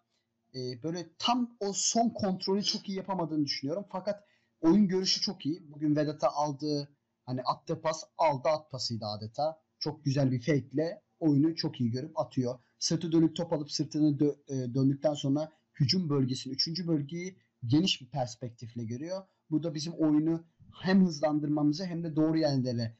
e, 0.54 0.82
böyle 0.82 1.06
tam 1.18 1.56
o 1.60 1.72
son 1.72 2.08
kontrolü 2.08 2.62
çok 2.62 2.88
iyi 2.88 2.96
yapamadığını 2.96 3.44
düşünüyorum. 3.44 3.86
Fakat 3.90 4.24
oyun 4.64 4.88
görüşü 4.88 5.20
çok 5.20 5.46
iyi. 5.46 5.72
Bugün 5.72 5.96
Vedat'a 5.96 6.28
aldığı 6.28 6.88
hani 7.26 7.42
attığı 7.42 7.80
pas 7.80 8.04
aldı 8.18 8.48
at 8.48 8.70
pasıydı 8.70 9.06
adeta. 9.06 9.60
Çok 9.78 10.04
güzel 10.04 10.32
bir 10.32 10.40
fake 10.40 11.00
oyunu 11.20 11.56
çok 11.56 11.80
iyi 11.80 11.90
görüp 11.90 12.18
atıyor. 12.18 12.58
Sırtı 12.78 13.12
dönük 13.12 13.36
top 13.36 13.52
alıp 13.52 13.70
sırtını 13.70 14.16
dö- 14.18 14.36
e, 14.48 14.74
döndükten 14.74 15.14
sonra 15.14 15.52
hücum 15.80 16.08
bölgesini, 16.08 16.52
üçüncü 16.52 16.88
bölgeyi 16.88 17.38
geniş 17.66 18.00
bir 18.00 18.06
perspektifle 18.06 18.84
görüyor. 18.84 19.22
Bu 19.50 19.62
da 19.62 19.74
bizim 19.74 19.92
oyunu 19.92 20.44
hem 20.82 21.06
hızlandırmamızı 21.06 21.84
hem 21.84 22.04
de 22.04 22.16
doğru 22.16 22.38
yerlere 22.38 22.96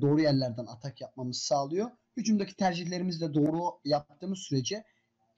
doğru 0.00 0.20
yerlerden 0.20 0.66
atak 0.66 1.00
yapmamızı 1.00 1.40
sağlıyor 1.40 1.90
hücumdaki 2.16 2.56
tercihlerimizi 2.56 3.20
de 3.20 3.34
doğru 3.34 3.80
yaptığımız 3.84 4.38
sürece 4.38 4.84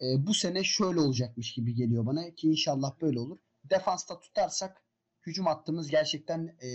e, 0.00 0.26
bu 0.26 0.34
sene 0.34 0.64
şöyle 0.64 1.00
olacakmış 1.00 1.54
gibi 1.54 1.75
geliyor 1.75 2.06
bana 2.06 2.30
ki 2.30 2.48
inşallah 2.48 3.00
böyle 3.00 3.20
olur. 3.20 3.38
Defansta 3.64 4.20
tutarsak 4.20 4.82
hücum 5.28 5.47
hattımız 5.47 5.88
gerçekten 5.88 6.56
e, 6.62 6.68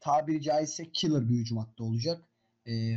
tabiri 0.00 0.42
caizse 0.42 0.92
killer 0.92 1.28
bir 1.28 1.34
hücum 1.34 1.58
hattı 1.58 1.84
olacak. 1.84 2.22
E, 2.66 2.96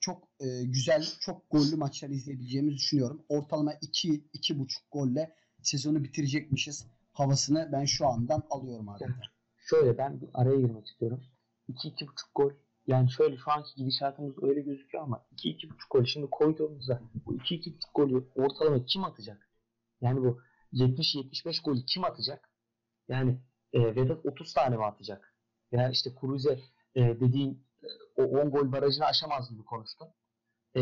çok 0.00 0.28
e, 0.40 0.64
güzel, 0.64 1.08
çok 1.20 1.50
gollü 1.50 1.76
maçlar 1.76 2.08
izleyebileceğimizi 2.08 2.76
düşünüyorum. 2.76 3.22
Ortalama 3.28 3.74
2 3.80 4.24
2,5 4.34 4.66
golle 4.90 5.34
sezonu 5.62 6.04
bitirecekmişiz 6.04 6.86
havasını 7.12 7.68
ben 7.72 7.84
şu 7.84 8.06
andan 8.06 8.42
alıyorum 8.50 8.88
adeta. 8.88 9.20
Şöyle 9.56 9.98
ben 9.98 10.20
araya 10.34 10.56
girmek 10.56 10.86
istiyorum. 10.86 11.24
2-2,5 11.68 12.08
gol 12.34 12.50
yani 12.86 13.10
şöyle 13.10 13.36
şu 13.36 13.50
anki 13.50 13.74
gidişatımız 13.76 14.42
öyle 14.42 14.60
gözüküyor 14.60 15.04
ama 15.04 15.24
2-2.5 15.36 15.68
gol 15.90 16.04
şimdi 16.04 16.30
koyduğumuzda 16.30 17.02
bu 17.26 17.36
2-2.5 17.36 17.74
golü 17.94 18.28
ortalama 18.34 18.84
kim 18.84 19.04
atacak? 19.04 19.48
Yani 20.00 20.22
bu 20.22 20.40
70-75 20.72 21.64
golü 21.64 21.84
kim 21.86 22.04
atacak? 22.04 22.50
Yani 23.08 23.38
e, 23.74 23.96
Vedat 23.96 24.26
30 24.26 24.54
tane 24.54 24.76
mi 24.76 24.84
atacak? 24.84 25.34
Veya 25.72 25.90
işte 25.90 26.10
Cruze 26.20 26.60
e, 26.94 27.00
dediğin 27.00 27.66
e, 27.82 28.22
o 28.22 28.22
10 28.22 28.50
gol 28.50 28.72
barajını 28.72 29.04
aşamaz 29.04 29.50
gibi 29.50 29.64
konuştun. 29.64 30.08
E, 30.76 30.80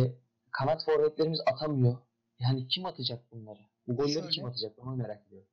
kanat 0.51 0.85
forvetlerimiz 0.85 1.41
atamıyor. 1.47 1.99
Yani 2.39 2.69
kim 2.69 2.87
atacak 2.87 3.33
bunları? 3.33 3.59
Bu 3.87 3.97
golleri 3.97 4.13
şöyle, 4.13 4.29
kim 4.29 4.45
atacak? 4.45 4.79
Onu 4.79 4.97
merak 4.97 5.27
ediyorum. 5.27 5.49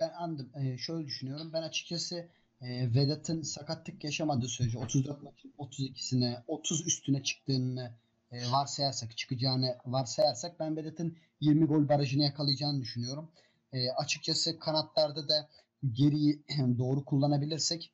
Ben 0.00 0.10
anladım. 0.18 0.50
Ee, 0.54 0.78
şöyle 0.78 1.06
düşünüyorum. 1.06 1.50
Ben 1.52 1.62
açıkçası 1.62 2.28
e, 2.60 2.94
Vedat'ın 2.94 3.42
sakatlık 3.42 4.04
yaşamadığı 4.04 4.48
sürece 4.48 4.78
34 4.78 5.22
maçın 5.22 5.54
32'sine 5.58 6.42
30 6.46 6.86
üstüne 6.86 7.22
çıktığını 7.22 7.92
e, 8.32 8.50
varsayarsak 8.52 9.16
çıkacağını 9.16 9.78
varsayarsak 9.86 10.60
ben 10.60 10.76
Vedat'ın 10.76 11.16
20 11.40 11.66
gol 11.66 11.88
barajını 11.88 12.22
yakalayacağını 12.22 12.80
düşünüyorum. 12.80 13.30
E, 13.72 13.90
açıkçası 13.90 14.58
kanatlarda 14.58 15.28
da 15.28 15.48
geriyi 15.92 16.42
doğru 16.78 17.04
kullanabilirsek 17.04 17.92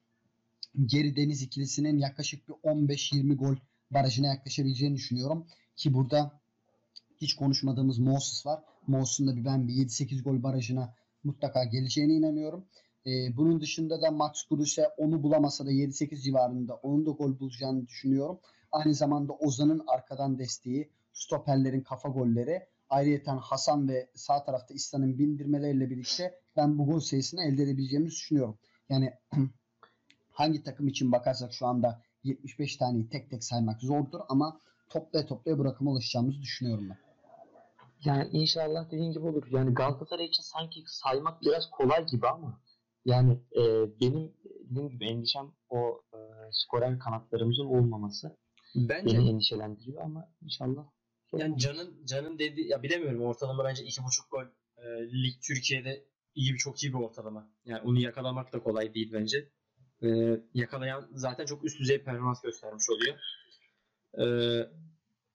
geri 0.87 1.17
deniz 1.17 1.43
ikilisinin 1.43 1.99
yaklaşık 1.99 2.49
bir 2.49 2.55
15-20 2.55 3.35
gol 3.35 3.57
barajına 3.91 4.27
yaklaşabileceğini 4.27 4.97
düşünüyorum. 4.97 5.47
Ki 5.77 5.95
burada 5.95 6.41
hiç 7.17 7.35
konuşmadığımız 7.35 7.99
Moses 7.99 8.47
var. 8.47 8.63
Moses'un 8.87 9.27
da 9.27 9.37
bir 9.37 9.45
ben 9.45 9.69
bir 9.69 9.75
7-8 9.75 10.23
gol 10.23 10.43
barajına 10.43 10.95
mutlaka 11.25 11.65
geleceğine 11.65 12.13
inanıyorum. 12.13 12.65
E, 13.07 13.37
bunun 13.37 13.61
dışında 13.61 14.03
da 14.03 14.11
Max 14.11 14.49
Kruse 14.49 14.89
onu 14.97 15.23
bulamasa 15.23 15.67
da 15.67 15.73
7-8 15.73 16.17
civarında 16.17 16.75
onun 16.75 17.07
da 17.07 17.11
gol 17.11 17.39
bulacağını 17.39 17.87
düşünüyorum. 17.87 18.39
Aynı 18.73 18.95
zamanda 18.95 19.33
Ozan'ın 19.33 19.83
arkadan 19.87 20.39
desteği, 20.39 20.91
stoperlerin 21.13 21.81
kafa 21.81 22.09
golleri, 22.09 22.67
ayrıca 22.91 23.37
Hasan 23.37 23.89
ve 23.89 24.11
sağ 24.15 24.45
tarafta 24.45 24.75
İslam'ın 24.75 25.19
bindirmeleriyle 25.19 25.91
birlikte 25.91 26.35
ben 26.57 26.79
bu 26.79 26.87
gol 26.87 27.01
sayısını 27.01 27.43
elde 27.43 27.63
edebileceğimizi 27.63 28.17
düşünüyorum. 28.17 28.59
Yani 28.89 29.13
hangi 30.31 30.63
takım 30.63 30.89
için 30.89 31.13
bakarsak 31.13 31.53
şu 31.53 31.67
anda 31.67 32.03
75 32.25 32.77
taneyi 32.77 33.09
tek 33.09 33.31
tek 33.31 33.45
saymak 33.45 33.81
zordur 33.81 34.21
ama 34.29 34.61
toplaya 34.89 35.27
toplaya 35.27 35.59
bu 35.59 35.65
rakama 35.65 35.91
ulaşacağımızı 35.91 36.43
düşünüyorum 36.43 36.89
ben. 36.91 36.99
Yani 38.05 38.29
inşallah 38.33 38.87
dediğin 38.87 39.13
gibi 39.13 39.27
olur. 39.27 39.47
Yani 39.51 39.75
Galatasaray 39.75 40.27
için 40.27 40.43
sanki 40.43 40.83
saymak 40.87 41.43
biraz 41.43 41.71
kolay 41.71 42.07
gibi 42.07 42.29
ama 42.29 42.61
yani 43.05 43.33
e, 43.33 43.63
benim 44.01 44.33
dediğim 44.71 44.89
gibi 44.89 45.05
endişem 45.05 45.53
o 45.69 46.03
e, 46.15 46.19
skorer 46.51 46.99
kanatlarımızın 46.99 47.65
olmaması 47.65 48.37
Bence 48.75 49.19
beni 49.19 49.31
endişelendiriyor 49.31 50.03
ama 50.03 50.29
inşallah 50.43 50.87
yani 51.33 51.59
Can'ın 51.59 52.07
Can'ın 52.07 52.39
dediği 52.39 52.69
ya 52.69 52.83
bilemiyorum 52.83 53.23
ortalama 53.23 53.65
bence 53.65 53.85
iki 53.85 54.05
buçuk 54.05 54.31
gol 54.31 54.45
e, 54.77 55.13
lig 55.13 55.35
Türkiye'de 55.43 56.05
iyi 56.35 56.53
bir 56.53 56.59
çok 56.59 56.85
iyi 56.85 56.93
bir 56.93 56.99
ortalama. 56.99 57.51
Yani 57.65 57.81
onu 57.83 58.01
yakalamak 58.01 58.53
da 58.53 58.63
kolay 58.63 58.95
değil 58.95 59.13
bence. 59.13 59.49
E, 60.03 60.09
yakalayan 60.55 61.09
zaten 61.13 61.47
çok 61.47 61.65
üst 61.65 61.81
düzey 61.81 62.03
performans 62.05 62.43
göstermiş 62.43 62.85
oluyor. 62.91 63.19
E, 64.19 64.25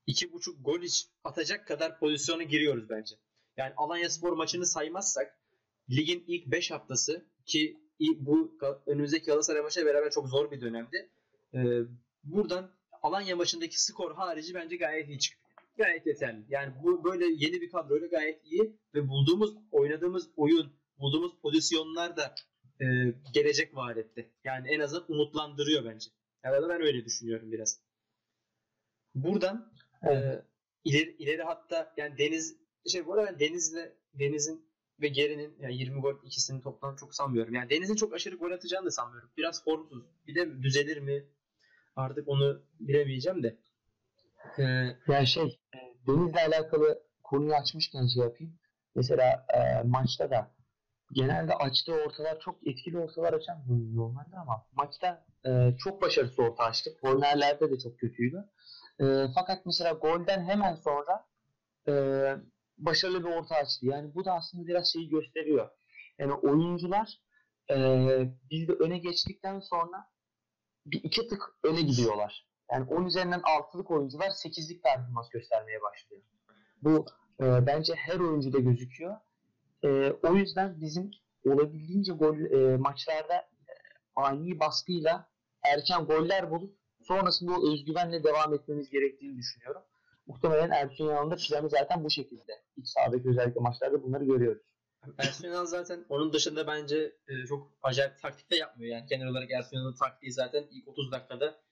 iki 0.08 0.34
buçuk 0.34 0.66
gol 0.66 0.82
iç 0.82 1.08
atacak 1.24 1.68
kadar 1.68 2.00
pozisyona 2.00 2.44
giriyoruz 2.44 2.90
bence. 2.90 3.16
Yani 3.58 3.74
Alanya 3.78 4.10
Spor 4.10 4.34
maçını 4.34 4.66
saymazsak 4.66 5.40
ligin 5.90 6.24
ilk 6.28 6.48
5 6.48 6.72
haftası 6.72 7.26
ki 7.46 7.78
bu 8.16 8.58
önümüzdeki 8.86 9.26
Galatasaray 9.26 9.62
maçıyla 9.62 9.94
beraber 9.94 10.12
çok 10.12 10.30
zor 10.30 10.52
bir 10.52 10.62
dönemdi. 10.62 11.10
E, 11.54 11.60
buradan 12.24 12.72
Alanya 13.02 13.36
maçındaki 13.36 13.82
skor 13.84 14.16
harici 14.16 14.54
bence 14.54 14.76
gayet 14.76 15.10
iyi 15.10 15.20
çıktı. 15.20 15.43
Gayet 15.78 16.08
yeterli. 16.08 16.46
Yani 16.50 16.74
bu 16.84 17.04
böyle 17.04 17.26
yeni 17.26 17.62
bir 17.62 17.72
kadroyla 17.72 18.08
gayet 18.08 18.46
iyi 18.46 18.78
ve 18.94 19.10
bulduğumuz, 19.10 19.56
oynadığımız 19.72 20.30
oyun, 20.36 20.74
bulduğumuz 21.00 21.32
pozisyonlar 21.42 22.18
da 22.18 22.36
e, 22.82 22.86
gelecek 23.34 23.76
vaat 23.76 23.98
etti. 23.98 24.32
Yani 24.44 24.68
en 24.70 24.80
azından 24.80 25.12
umutlandırıyor 25.12 25.86
bence. 25.86 26.10
Yani 26.44 26.70
ben 26.70 26.82
öyle 26.82 27.06
düşünüyorum 27.06 27.52
biraz. 27.52 27.82
Buradan 29.16 29.74
e, 30.04 30.12
ileri, 30.84 31.16
ileri 31.20 31.44
hatta 31.44 31.94
yani 31.98 32.18
Deniz 32.18 32.58
şey 32.92 33.06
bu 33.06 33.14
arada 33.14 33.40
Deniz'le 33.40 33.92
Deniz'in 34.14 34.74
ve 35.02 35.08
Geri'nin 35.08 35.56
yani 35.60 35.78
20 35.78 36.02
gol 36.02 36.16
ikisini 36.24 36.62
toplam 36.62 36.96
çok 36.96 37.16
sanmıyorum. 37.16 37.54
Yani 37.54 37.70
Deniz'in 37.70 37.96
çok 37.96 38.14
aşırı 38.14 38.36
gol 38.36 38.52
atacağını 38.52 38.86
da 38.86 38.92
sanmıyorum. 38.92 39.30
Biraz 39.38 39.64
formsuz. 39.64 40.04
Bir 40.28 40.36
de 40.36 40.64
düzelir 40.64 40.98
mi? 40.98 41.26
Artık 41.96 42.28
onu 42.28 42.66
bilemeyeceğim 42.80 43.44
de. 43.44 43.58
Ee, 44.60 44.64
yani 45.08 45.28
şey 45.28 45.60
e, 45.76 45.80
Deniz'le 46.08 46.38
alakalı 46.38 47.04
konuyu 47.24 47.56
açmışken 47.56 48.08
şey 48.08 48.24
yapayım. 48.24 48.60
Mesela 48.96 49.46
e, 49.54 49.84
maçta 49.84 50.30
da 50.30 50.52
genelde 51.12 51.54
açtığı 51.54 51.94
ortalar 51.94 52.40
çok 52.40 52.68
etkili 52.68 53.00
ortalar 53.00 53.34
açan 53.34 53.64
normalde 53.96 54.36
ama 54.38 54.66
maçta 54.72 55.26
e, 55.46 55.78
çok 55.78 56.02
başarısız 56.02 56.40
orta 56.40 56.64
açtı. 56.64 56.90
Kornerlerde 57.02 57.72
de 57.72 57.80
çok 57.80 58.00
kötüydü. 58.00 58.46
E, 59.00 59.06
fakat 59.36 59.66
mesela 59.66 59.92
golden 59.92 60.44
hemen 60.44 60.76
sonra 60.76 61.26
e, 61.88 61.94
başarılı 62.78 63.24
bir 63.26 63.30
orta 63.30 63.56
açtı. 63.56 63.86
Yani 63.86 64.16
bu 64.16 64.26
da 64.26 64.34
aslında 64.34 64.68
biraz 64.68 64.94
şeyi 64.94 65.10
gösteriyor. 65.10 65.70
Yani 66.20 66.34
oyuncular 66.34 67.20
e, 67.72 67.76
biz 68.52 68.68
de 68.68 68.74
öne 68.74 68.98
geçtikten 68.98 69.60
sonra 69.60 70.06
bir 70.86 71.04
iki 71.04 71.28
tık 71.28 71.42
öne 71.64 71.82
gidiyorlar. 71.82 72.48
Yani 72.74 72.86
10 72.90 73.06
üzerinden 73.06 73.40
6'lık 73.40 73.92
oyuncular 73.92 74.30
8'lik 74.30 74.84
performans 74.84 75.30
göstermeye 75.30 75.82
başlıyor. 75.82 76.22
Bu 76.82 77.06
e, 77.42 77.68
bence 77.68 77.94
her 77.96 78.20
oyuncuda 78.20 78.60
gözüküyor. 78.60 79.16
E, 79.84 80.12
o 80.24 80.36
yüzden 80.36 80.82
bizim 80.82 81.12
olabildiğince 81.46 82.14
gol 82.14 82.38
e, 82.38 82.78
maçlarda 82.78 83.36
e, 83.36 83.74
ani 84.16 84.60
baskıyla 84.60 85.30
erken 85.64 86.06
goller 86.06 86.52
bulup 86.52 86.78
sonrasında 87.02 87.52
o 87.52 87.72
özgüvenle 87.74 88.24
devam 88.24 88.54
etmemiz 88.54 88.90
gerektiğini 88.90 89.38
düşünüyorum. 89.38 89.82
Muhtemelen 90.28 90.70
Ersun 90.70 91.06
Yanal'ın 91.06 91.38
planı 91.50 91.70
zaten 91.70 92.04
bu 92.04 92.10
şekilde. 92.10 92.62
İç 92.78 92.88
sahadaki 92.88 93.30
özellikle 93.30 93.62
maçlarda 93.62 94.04
bunları 94.04 94.24
görüyoruz. 94.24 94.64
Ersun 95.18 95.48
Yanal 95.48 95.66
zaten 95.66 96.06
onun 96.10 96.34
dışında 96.34 96.68
bence 96.68 97.16
e, 97.28 97.46
çok 97.46 97.72
acayip 97.84 98.20
taktik 98.20 98.52
de 98.52 98.56
yapmıyor. 98.56 98.96
Yani 98.96 99.06
genel 99.10 99.28
olarak 99.28 99.52
Ersun 99.52 99.78
Yanal'ın 99.78 99.96
taktiği 99.96 100.32
zaten 100.32 100.64
ilk 100.72 100.88
30 100.88 101.12
dakikada 101.12 101.63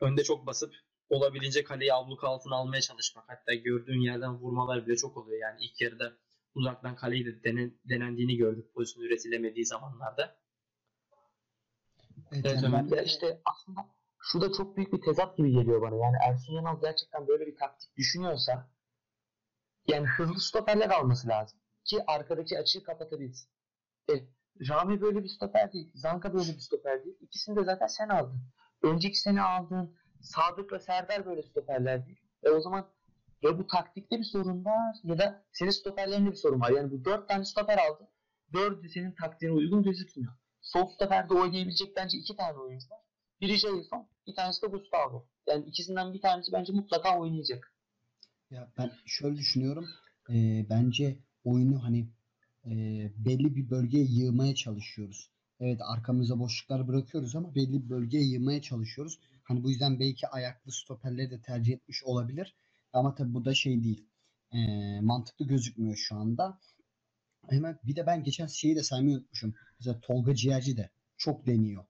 önde 0.00 0.24
çok 0.24 0.46
basıp 0.46 0.74
olabildiğince 1.08 1.64
kaleyi 1.64 1.94
abluk 1.94 2.24
altına 2.24 2.56
almaya 2.56 2.80
çalışmak. 2.80 3.24
Hatta 3.28 3.54
gördüğün 3.54 4.00
yerden 4.00 4.34
vurmalar 4.34 4.86
bile 4.86 4.96
çok 4.96 5.16
oluyor. 5.16 5.40
Yani 5.40 5.60
ilk 5.60 5.80
yarıda 5.80 6.12
uzaktan 6.54 6.96
kaleyi 6.96 7.26
de 7.26 7.42
denen, 7.44 7.78
denendiğini 7.84 8.36
gördük 8.36 8.74
pozisyon 8.74 9.04
üretilemediği 9.04 9.66
zamanlarda. 9.66 10.36
Evet, 12.32 12.46
evet 12.46 12.62
yani 12.62 12.72
ben 12.72 12.90
de 12.90 13.04
işte 13.04 13.40
aslında 13.44 13.80
şu 14.18 14.40
da 14.40 14.52
çok 14.52 14.76
büyük 14.76 14.92
bir 14.92 15.00
tezat 15.00 15.36
gibi 15.36 15.52
geliyor 15.52 15.82
bana. 15.82 15.96
Yani 15.96 16.16
Ersun 16.28 16.52
Yanal 16.52 16.80
gerçekten 16.80 17.28
böyle 17.28 17.46
bir 17.46 17.56
taktik 17.56 17.96
düşünüyorsa 17.96 18.70
yani 19.88 20.06
hızlı 20.06 20.40
stoperler 20.40 20.90
alması 20.90 21.28
lazım. 21.28 21.58
Ki 21.84 22.04
arkadaki 22.06 22.58
açığı 22.58 22.82
kapatabilsin. 22.82 23.50
E, 24.10 24.12
Rami 24.68 25.00
böyle 25.00 25.24
bir 25.24 25.28
stoper 25.28 25.72
değil. 25.72 25.90
Zanka 25.94 26.34
böyle 26.34 26.52
bir 26.52 26.58
stoper 26.58 27.04
değil. 27.04 27.16
İkisini 27.20 27.56
de 27.56 27.64
zaten 27.64 27.86
sen 27.86 28.08
aldın. 28.08 28.40
Önceki 28.86 29.20
sene 29.20 29.42
aldığın 29.42 29.96
Sadık 30.20 30.72
ve 30.72 30.78
Serdar 30.78 31.26
böyle 31.26 31.42
stoperler 31.42 32.06
değil. 32.06 32.20
E 32.42 32.50
o 32.50 32.60
zaman 32.60 32.86
ya 33.42 33.58
bu 33.58 33.66
taktikte 33.66 34.18
bir 34.18 34.24
sorun 34.24 34.64
var 34.64 34.96
ya 35.04 35.18
da 35.18 35.44
senin 35.52 35.70
stoperlerinde 35.70 36.30
bir 36.30 36.36
sorun 36.36 36.60
var. 36.60 36.70
Yani 36.70 36.90
bu 36.90 37.04
dört 37.04 37.28
tane 37.28 37.44
stoper 37.44 37.78
aldın. 37.78 38.08
Dördü 38.52 38.88
senin 38.88 39.12
taktiğine 39.12 39.54
uygun 39.54 39.82
gözükmüyor. 39.82 40.32
Sol 40.60 40.88
stoperde 40.88 41.34
oynayabilecek 41.34 41.96
bence 41.96 42.18
iki 42.18 42.36
tane 42.36 42.58
oyuncu 42.58 42.90
var. 42.90 43.00
Biri 43.40 43.56
Jason, 43.56 44.08
bir 44.26 44.34
tanesi 44.34 44.62
de 44.62 44.66
Gustavo. 44.66 45.26
Yani 45.46 45.64
ikisinden 45.66 46.14
bir 46.14 46.20
tanesi 46.20 46.52
bence 46.52 46.72
mutlaka 46.72 47.18
oynayacak. 47.18 47.72
Ya 48.50 48.72
ben 48.78 48.90
şöyle 49.06 49.36
düşünüyorum. 49.36 49.86
E, 50.30 50.66
bence 50.70 51.18
oyunu 51.44 51.84
hani 51.84 52.10
e, 52.64 52.72
belli 53.16 53.56
bir 53.56 53.70
bölgeye 53.70 54.04
yığmaya 54.04 54.54
çalışıyoruz. 54.54 55.30
Evet 55.60 55.80
arkamıza 55.82 56.38
boşluklar 56.38 56.88
bırakıyoruz 56.88 57.36
ama 57.36 57.54
belli 57.54 57.84
bir 57.84 57.90
bölgeye 57.90 58.24
yığmaya 58.24 58.62
çalışıyoruz. 58.62 59.18
Hani 59.42 59.64
bu 59.64 59.70
yüzden 59.70 60.00
belki 60.00 60.28
ayaklı 60.28 60.72
stoperleri 60.72 61.30
de 61.30 61.40
tercih 61.40 61.74
etmiş 61.74 62.04
olabilir. 62.04 62.54
Ama 62.92 63.14
tabii 63.14 63.34
bu 63.34 63.44
da 63.44 63.54
şey 63.54 63.84
değil. 63.84 64.08
E, 64.52 64.58
mantıklı 65.00 65.46
gözükmüyor 65.46 65.96
şu 65.96 66.16
anda. 66.16 66.58
Hemen 67.48 67.78
bir 67.84 67.96
de 67.96 68.06
ben 68.06 68.22
geçen 68.22 68.46
şeyi 68.46 68.76
de 68.76 68.82
saymayı 68.82 69.16
unutmuşum. 69.16 69.54
Mesela 69.78 70.00
Tolga 70.00 70.34
Ciğerci 70.34 70.76
de 70.76 70.90
çok 71.16 71.46
deniyor. 71.46 71.84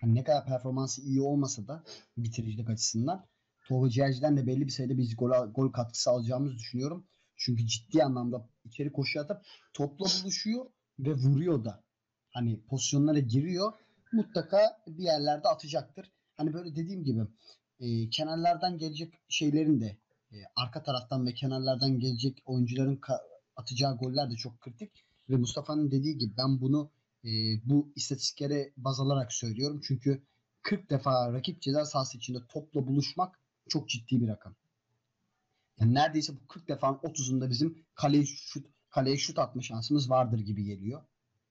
Hani 0.00 0.14
ne 0.14 0.24
kadar 0.24 0.46
performansı 0.46 1.02
iyi 1.02 1.20
olmasa 1.20 1.68
da 1.68 1.84
bitiricilik 2.16 2.70
açısından 2.70 3.26
Tolga 3.68 3.90
Ciğerci'den 3.90 4.36
de 4.36 4.46
belli 4.46 4.66
bir 4.66 4.70
sayıda 4.70 4.98
biz 4.98 5.16
gol, 5.16 5.30
gol 5.30 5.72
katkısı 5.72 6.10
alacağımızı 6.10 6.54
düşünüyorum. 6.54 7.06
Çünkü 7.36 7.66
ciddi 7.66 8.04
anlamda 8.04 8.48
içeri 8.64 8.92
koşu 8.92 9.20
atıp 9.20 9.42
topla 9.74 10.06
buluşuyor 10.22 10.66
ve 10.98 11.14
vuruyor 11.14 11.64
da. 11.64 11.85
Hani 12.36 12.60
pozisyonlara 12.60 13.18
giriyor. 13.18 13.72
Mutlaka 14.12 14.82
bir 14.86 15.02
yerlerde 15.02 15.48
atacaktır. 15.48 16.10
Hani 16.36 16.54
böyle 16.54 16.76
dediğim 16.76 17.04
gibi 17.04 17.20
e, 17.80 18.10
kenarlardan 18.10 18.78
gelecek 18.78 19.14
şeylerin 19.28 19.80
de 19.80 19.96
e, 20.32 20.36
arka 20.56 20.82
taraftan 20.82 21.26
ve 21.26 21.34
kenarlardan 21.34 22.00
gelecek 22.00 22.42
oyuncuların 22.44 23.00
atacağı 23.56 23.98
goller 23.98 24.30
de 24.30 24.34
çok 24.34 24.60
kritik. 24.60 25.04
Ve 25.30 25.36
Mustafa'nın 25.36 25.90
dediği 25.90 26.18
gibi 26.18 26.32
ben 26.38 26.60
bunu 26.60 26.90
e, 27.24 27.30
bu 27.64 27.92
istatistiklere 27.96 28.72
baz 28.76 29.00
alarak 29.00 29.32
söylüyorum. 29.32 29.80
Çünkü 29.84 30.22
40 30.62 30.90
defa 30.90 31.32
rakip 31.32 31.62
ceza 31.62 31.84
sahası 31.84 32.18
içinde 32.18 32.38
topla 32.48 32.86
buluşmak 32.86 33.40
çok 33.68 33.88
ciddi 33.88 34.20
bir 34.20 34.28
rakam. 34.28 34.54
Yani 35.80 35.94
neredeyse 35.94 36.32
bu 36.32 36.46
40 36.48 36.68
defanın 36.68 36.96
30'unda 36.96 37.50
bizim 37.50 37.84
kaleye 37.94 38.26
şut 38.26 38.66
kaleye 38.90 39.16
şut 39.16 39.38
atma 39.38 39.62
şansımız 39.62 40.10
vardır 40.10 40.38
gibi 40.38 40.64
geliyor. 40.64 41.02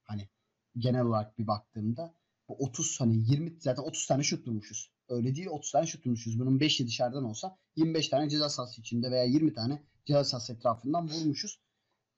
Hani 0.03 0.29
genel 0.77 1.01
olarak 1.01 1.39
bir 1.39 1.47
baktığımda 1.47 2.13
bu 2.49 2.53
30 2.53 3.01
hani 3.01 3.31
20 3.31 3.57
zaten 3.59 3.83
30 3.83 4.07
tane 4.07 4.23
şut 4.23 4.47
bulmuşuz. 4.47 4.91
Öyle 5.09 5.35
değil 5.35 5.47
30 5.47 5.71
tane 5.71 5.87
şut 5.87 6.05
bulmuşuz. 6.05 6.39
Bunun 6.39 6.59
5'i 6.59 6.87
dışarıdan 6.87 7.23
olsa 7.23 7.57
25 7.75 8.09
tane 8.09 8.29
ceza 8.29 8.49
sahası 8.49 8.81
içinde 8.81 9.11
veya 9.11 9.23
20 9.23 9.53
tane 9.53 9.83
ceza 10.05 10.23
sahası 10.23 10.53
etrafından 10.53 11.07
vurmuşuz. 11.07 11.59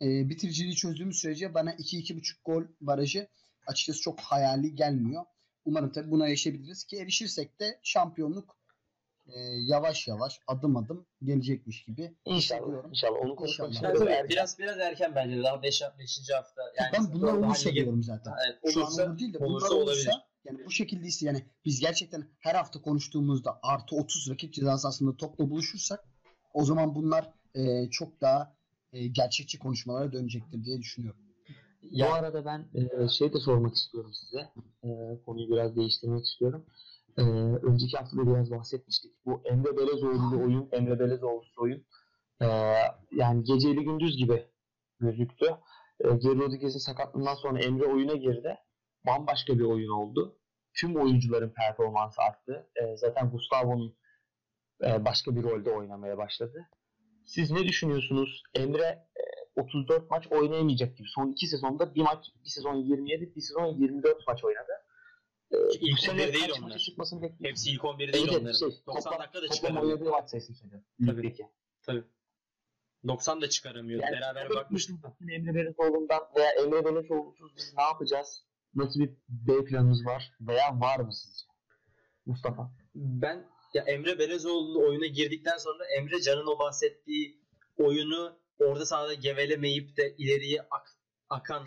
E, 0.01 0.29
bitiriciliği 0.29 0.75
çözdüğümüz 0.75 1.19
sürece 1.19 1.53
bana 1.53 1.73
2-2,5 1.73 2.35
gol 2.45 2.63
barajı 2.81 3.27
açıkçası 3.67 4.01
çok 4.01 4.19
hayali 4.19 4.75
gelmiyor. 4.75 5.25
Umarım 5.65 5.91
tabii 5.91 6.11
buna 6.11 6.27
erişebiliriz 6.27 6.83
ki 6.83 6.97
erişirsek 6.97 7.59
de 7.59 7.79
şampiyonluk 7.83 8.56
e, 9.27 9.39
yavaş 9.59 10.07
yavaş 10.07 10.39
adım 10.47 10.77
adım 10.77 11.05
gelecekmiş 11.23 11.83
gibi 11.85 12.15
İnşallah. 12.25 12.59
hissediyorum. 12.59 12.89
İnşallah. 12.89 13.19
Onu 13.21 13.35
konuşmak 13.35 13.69
İnşallah. 13.69 13.91
için 13.93 13.99
Yani 13.99 14.07
biraz 14.07 14.19
erken. 14.19 14.29
biraz 14.29 14.59
biraz 14.59 14.77
erken 14.79 15.15
bence 15.15 15.37
de 15.37 15.43
daha 15.43 15.63
5 15.63 15.81
5. 15.99 16.19
hafta. 16.35 16.61
Yani 16.79 16.89
ben 16.93 17.13
bunlar 17.13 17.33
olursa 17.33 17.71
diyorum 17.73 18.03
zaten. 18.03 18.33
Evet, 18.47 18.73
Şu 18.73 18.79
an 18.79 18.85
olursa, 18.85 19.05
olur 19.05 19.19
değil 19.19 19.33
de 19.33 19.39
bunlar 19.39 19.49
olursa 19.49 19.75
olursa 19.75 20.11
olabilir. 20.11 20.23
yani 20.45 20.65
bu 20.65 20.71
şekilde 20.71 21.07
ise 21.07 21.25
yani 21.25 21.45
biz 21.65 21.79
gerçekten 21.79 22.27
her 22.39 22.55
hafta 22.55 22.81
konuştuğumuzda 22.81 23.59
artı 23.63 23.95
30 23.95 24.29
rakip 24.31 24.53
cezası 24.53 24.87
aslında 24.87 25.17
topla 25.17 25.49
buluşursak 25.49 26.03
o 26.53 26.65
zaman 26.65 26.95
bunlar 26.95 27.29
e, 27.55 27.89
çok 27.89 28.21
daha 28.21 28.55
e, 28.93 29.07
gerçekçi 29.07 29.59
konuşmalara 29.59 30.11
dönecektir 30.11 30.63
diye 30.63 30.79
düşünüyorum. 30.79 31.21
Bu 31.83 32.05
arada 32.05 32.45
ben 32.45 32.67
e, 32.75 33.07
şey 33.09 33.33
de 33.33 33.39
sormak 33.39 33.75
istiyorum 33.75 34.11
size. 34.13 34.49
E, 34.83 34.89
konuyu 35.25 35.49
biraz 35.49 35.75
değiştirmek 35.75 36.25
istiyorum. 36.25 36.65
E, 37.17 37.21
önceki 37.63 37.97
hafta 37.97 38.17
da 38.17 38.27
biraz 38.27 38.51
bahsetmiştik. 38.51 39.11
Bu 39.25 39.41
Emre 39.45 39.77
Belezoğlu'lu 39.77 40.43
oyun, 40.43 40.69
Emre 40.71 40.99
Belezoğlu'su 40.99 41.61
oyun. 41.61 41.85
E, 42.41 42.47
yani 43.11 43.43
geceyle 43.43 43.83
gündüz 43.83 44.17
gibi 44.17 44.47
gözüktü. 44.99 45.45
E, 45.99 46.07
Geri 46.09 46.39
Rodriguez'in 46.39 46.79
sakatlığından 46.79 47.35
sonra 47.35 47.59
Emre 47.59 47.85
oyuna 47.85 48.13
girdi. 48.13 48.57
Bambaşka 49.05 49.59
bir 49.59 49.63
oyun 49.63 49.89
oldu. 49.89 50.37
Tüm 50.73 50.95
oyuncuların 50.95 51.49
performansı 51.49 52.21
arttı. 52.21 52.69
E, 52.75 52.97
zaten 52.97 53.29
Gustavo'nun 53.31 53.97
e, 54.83 55.05
başka 55.05 55.35
bir 55.35 55.43
rolde 55.43 55.71
oynamaya 55.71 56.17
başladı. 56.17 56.69
Siz 57.25 57.51
ne 57.51 57.63
düşünüyorsunuz? 57.63 58.43
Emre 58.55 59.07
34 59.57 60.11
maç 60.11 60.27
oynayamayacak 60.31 60.97
gibi. 60.97 61.07
Son 61.15 61.31
iki 61.31 61.47
sezonda 61.47 61.95
bir 61.95 62.01
maç, 62.01 62.25
bir 62.43 62.49
sezon 62.49 62.75
27, 62.75 63.35
bir 63.35 63.41
sezon 63.41 63.65
24 63.65 64.27
maç 64.27 64.43
oynadı. 64.43 64.71
Ee, 65.51 65.57
İlk 65.79 65.97
bu 65.97 66.01
sene 66.01 66.21
11 66.23 66.33
değil 66.33 66.49
onlar. 66.63 66.77
çıkmasını 66.77 67.21
bekliyoruz. 67.21 67.49
Hepsi 67.49 67.71
ilk 67.71 67.85
11 67.85 68.13
değil 68.13 68.27
Evet, 68.29 68.41
onların. 68.41 68.53
şey, 68.57 68.67
90 68.87 68.93
toplam- 69.11 69.19
dakika 69.19 69.41
da 69.41 69.41
toplam 69.41 69.55
çıkaramıyor. 69.55 69.83
oynadığı 69.83 70.09
maç 70.09 70.29
sayısını 70.29 70.55
söylüyorum. 70.55 70.87
Tabii. 71.05 71.17
Ligdeki. 71.23 71.43
Tabii. 71.81 72.03
90 73.07 73.41
da 73.41 73.49
çıkaramıyor. 73.49 74.01
Yani 74.03 74.11
Beraber 74.13 74.67
bizim 74.71 74.99
Emre 75.29 75.55
Belezoğlu'ndan 75.55 76.21
veya 76.35 76.51
Emre 76.51 76.85
Belezoğlu'suz 76.85 77.55
biz 77.57 77.73
ne 77.77 77.83
yapacağız? 77.83 78.43
Nasıl 78.75 78.99
bir 78.99 79.09
B 79.29 79.65
planımız 79.65 80.05
var 80.05 80.31
veya 80.41 80.79
var 80.79 80.99
mı 80.99 81.13
sizce? 81.13 81.45
Mustafa. 82.25 82.71
Ben 82.95 83.49
ya 83.73 83.83
Emre 83.83 84.19
Belezoğlu 84.19 84.87
oyuna 84.87 85.05
girdikten 85.05 85.57
sonra 85.57 85.85
Emre 85.97 86.21
Can'ın 86.21 86.47
o 86.47 86.59
bahsettiği 86.59 87.41
oyunu 87.77 88.39
orada 88.59 88.85
sahada 88.85 89.13
gevelemeyip 89.13 89.97
de 89.97 90.15
ileriye 90.17 90.61
ak- 90.61 90.97
akan 91.29 91.65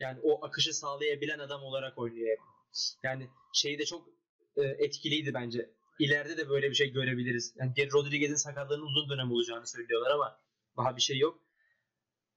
yani 0.00 0.18
o 0.22 0.44
akışı 0.46 0.74
sağlayabilen 0.74 1.38
adam 1.38 1.62
olarak 1.62 1.98
oynuyor. 1.98 2.36
Yani 3.02 3.28
şey 3.52 3.78
de 3.78 3.84
çok 3.84 4.08
e, 4.56 4.62
etkiliydi 4.62 5.34
bence. 5.34 5.70
İleride 5.98 6.36
de 6.36 6.48
böyle 6.48 6.70
bir 6.70 6.74
şey 6.74 6.92
görebiliriz. 6.92 7.54
Yani 7.56 7.72
Geri 7.74 7.92
Rodriguez'in 7.92 8.34
sakatlığının 8.34 8.86
uzun 8.86 9.08
dönem 9.08 9.32
olacağını 9.32 9.66
söylüyorlar 9.66 10.10
ama 10.10 10.40
daha 10.76 10.96
bir 10.96 11.00
şey 11.00 11.18
yok. 11.18 11.40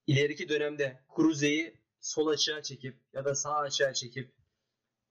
İleriki 0.08 0.50
dönemde 0.50 1.00
Cruze'yi 1.16 1.74
sol 2.00 2.28
açığa 2.28 2.62
çekip 2.62 2.96
ya 3.14 3.26
da 3.26 3.36
sağ 3.36 3.58
açığa 3.58 3.94
çekip 3.94 4.32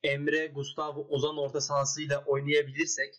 Emre, 0.02 0.46
Gustavo, 0.46 1.06
Ozan 1.08 1.38
orta 1.38 1.60
sahasıyla 1.60 2.24
oynayabilirsek 2.26 3.14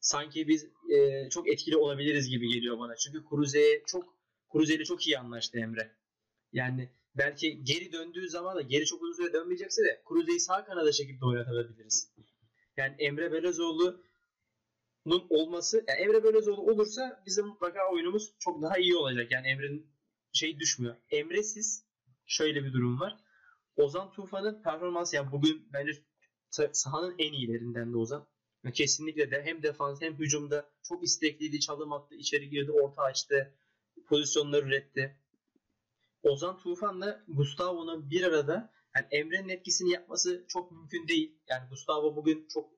sanki 0.00 0.48
biz 0.48 0.66
e, 0.90 1.28
çok 1.30 1.48
etkili 1.48 1.76
olabiliriz 1.76 2.28
gibi 2.28 2.48
geliyor 2.48 2.78
bana. 2.78 2.96
Çünkü 2.96 3.24
Cruze'ye 3.30 3.82
çok 3.86 4.04
Cruze'yle 4.52 4.84
çok 4.84 5.06
iyi 5.06 5.18
anlaştı 5.18 5.58
Emre. 5.58 5.96
Yani 6.56 6.88
belki 7.14 7.64
geri 7.64 7.92
döndüğü 7.92 8.28
zaman 8.28 8.56
da 8.56 8.60
geri 8.62 8.84
çok 8.84 9.02
uzun 9.02 9.12
süre 9.22 9.32
dönmeyecekse 9.32 9.82
de 9.82 10.02
Cruze'yi 10.08 10.40
sağ 10.40 10.64
kanada 10.64 10.92
çekip 10.92 11.20
de 11.20 11.24
oynatabiliriz. 11.24 12.12
Yani 12.76 12.94
Emre 12.98 13.32
Belözoğlu'nun 13.32 15.26
olması, 15.30 15.84
yani 15.88 16.00
Emre 16.00 16.24
Belözoğlu 16.24 16.60
olursa 16.62 17.22
bizim 17.26 17.46
mutlaka 17.46 17.92
oyunumuz 17.92 18.34
çok 18.38 18.62
daha 18.62 18.78
iyi 18.78 18.96
olacak. 18.96 19.32
Yani 19.32 19.46
Emre'nin 19.48 19.86
şey 20.32 20.58
düşmüyor. 20.58 20.96
Emre'siz 21.10 21.84
şöyle 22.26 22.64
bir 22.64 22.72
durum 22.72 23.00
var. 23.00 23.16
Ozan 23.76 24.12
Tufan'ın 24.12 24.62
performansı 24.62 25.16
yani 25.16 25.32
bugün 25.32 25.68
bence 25.72 25.92
sa- 26.50 26.70
sahanın 26.72 27.14
en 27.18 27.32
iyilerinden 27.32 27.92
de 27.92 27.96
Ozan. 27.96 28.26
Kesinlikle 28.74 29.30
de 29.30 29.42
hem 29.42 29.62
defans 29.62 30.02
hem 30.02 30.14
hücumda 30.18 30.70
çok 30.82 31.04
istekliydi. 31.04 31.60
Çalım 31.60 31.92
attı, 31.92 32.14
içeri 32.14 32.50
girdi, 32.50 32.72
orta 32.72 33.02
açtı. 33.02 33.54
Pozisyonları 34.08 34.66
üretti. 34.66 35.16
Ozan 36.26 36.58
Tufan'la 36.58 37.24
Gustavo'nun 37.28 38.10
bir 38.10 38.22
arada 38.22 38.72
yani 38.96 39.06
Emre'nin 39.10 39.48
etkisini 39.48 39.90
yapması 39.90 40.44
çok 40.48 40.72
mümkün 40.72 41.08
değil. 41.08 41.38
Yani 41.48 41.68
Gustavo 41.70 42.16
bugün 42.16 42.48
çok 42.54 42.70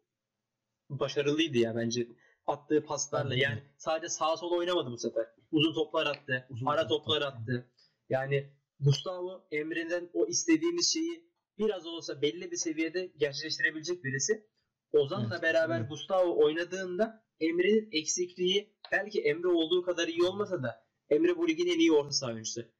başarılıydı 0.90 1.58
ya 1.58 1.76
bence. 1.76 2.08
Attığı 2.46 2.84
paslarla 2.84 3.34
yani 3.34 3.62
sadece 3.76 4.08
sağa 4.08 4.36
sola 4.36 4.56
oynamadı 4.56 4.90
bu 4.90 4.98
sefer. 4.98 5.26
Uzun 5.52 5.74
toplar 5.74 6.06
attı, 6.06 6.46
Uzun 6.50 6.66
ara 6.66 6.86
top 6.88 7.04
toplar 7.04 7.22
attı. 7.22 7.36
attı. 7.42 7.70
Yani 8.08 8.52
Gustavo 8.80 9.46
Emre'den 9.50 10.10
o 10.12 10.26
istediğimiz 10.26 10.92
şeyi 10.92 11.28
biraz 11.58 11.86
olsa 11.86 12.22
belli 12.22 12.50
bir 12.50 12.56
seviyede 12.56 13.12
gerçekleştirebilecek 13.16 14.04
birisi. 14.04 14.48
Ozan'la 14.92 15.34
Evet, 15.34 15.42
beraber 15.42 15.80
evet. 15.80 15.90
Gustavo 15.90 16.44
oynadığında 16.44 17.24
Emre'nin 17.40 17.88
eksikliği 17.92 18.76
belki 18.92 19.20
Emre 19.22 19.48
olduğu 19.48 19.82
kadar 19.82 20.08
iyi 20.08 20.22
olmasa 20.22 20.62
da 20.62 20.86
Emre 21.10 21.36
bu 21.36 21.48
ligin 21.48 21.66
en 21.66 21.78
iyi 21.78 21.92
orta 21.92 22.10
saha 22.10 22.30
oyuncusu. 22.32 22.77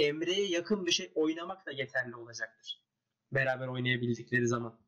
Emre'ye 0.00 0.46
yakın 0.48 0.86
bir 0.86 0.92
şey 0.92 1.12
oynamak 1.14 1.66
da 1.66 1.70
yeterli 1.72 2.16
olacaktır. 2.16 2.80
Beraber 3.32 3.68
oynayabildikleri 3.68 4.48
zaman. 4.48 4.78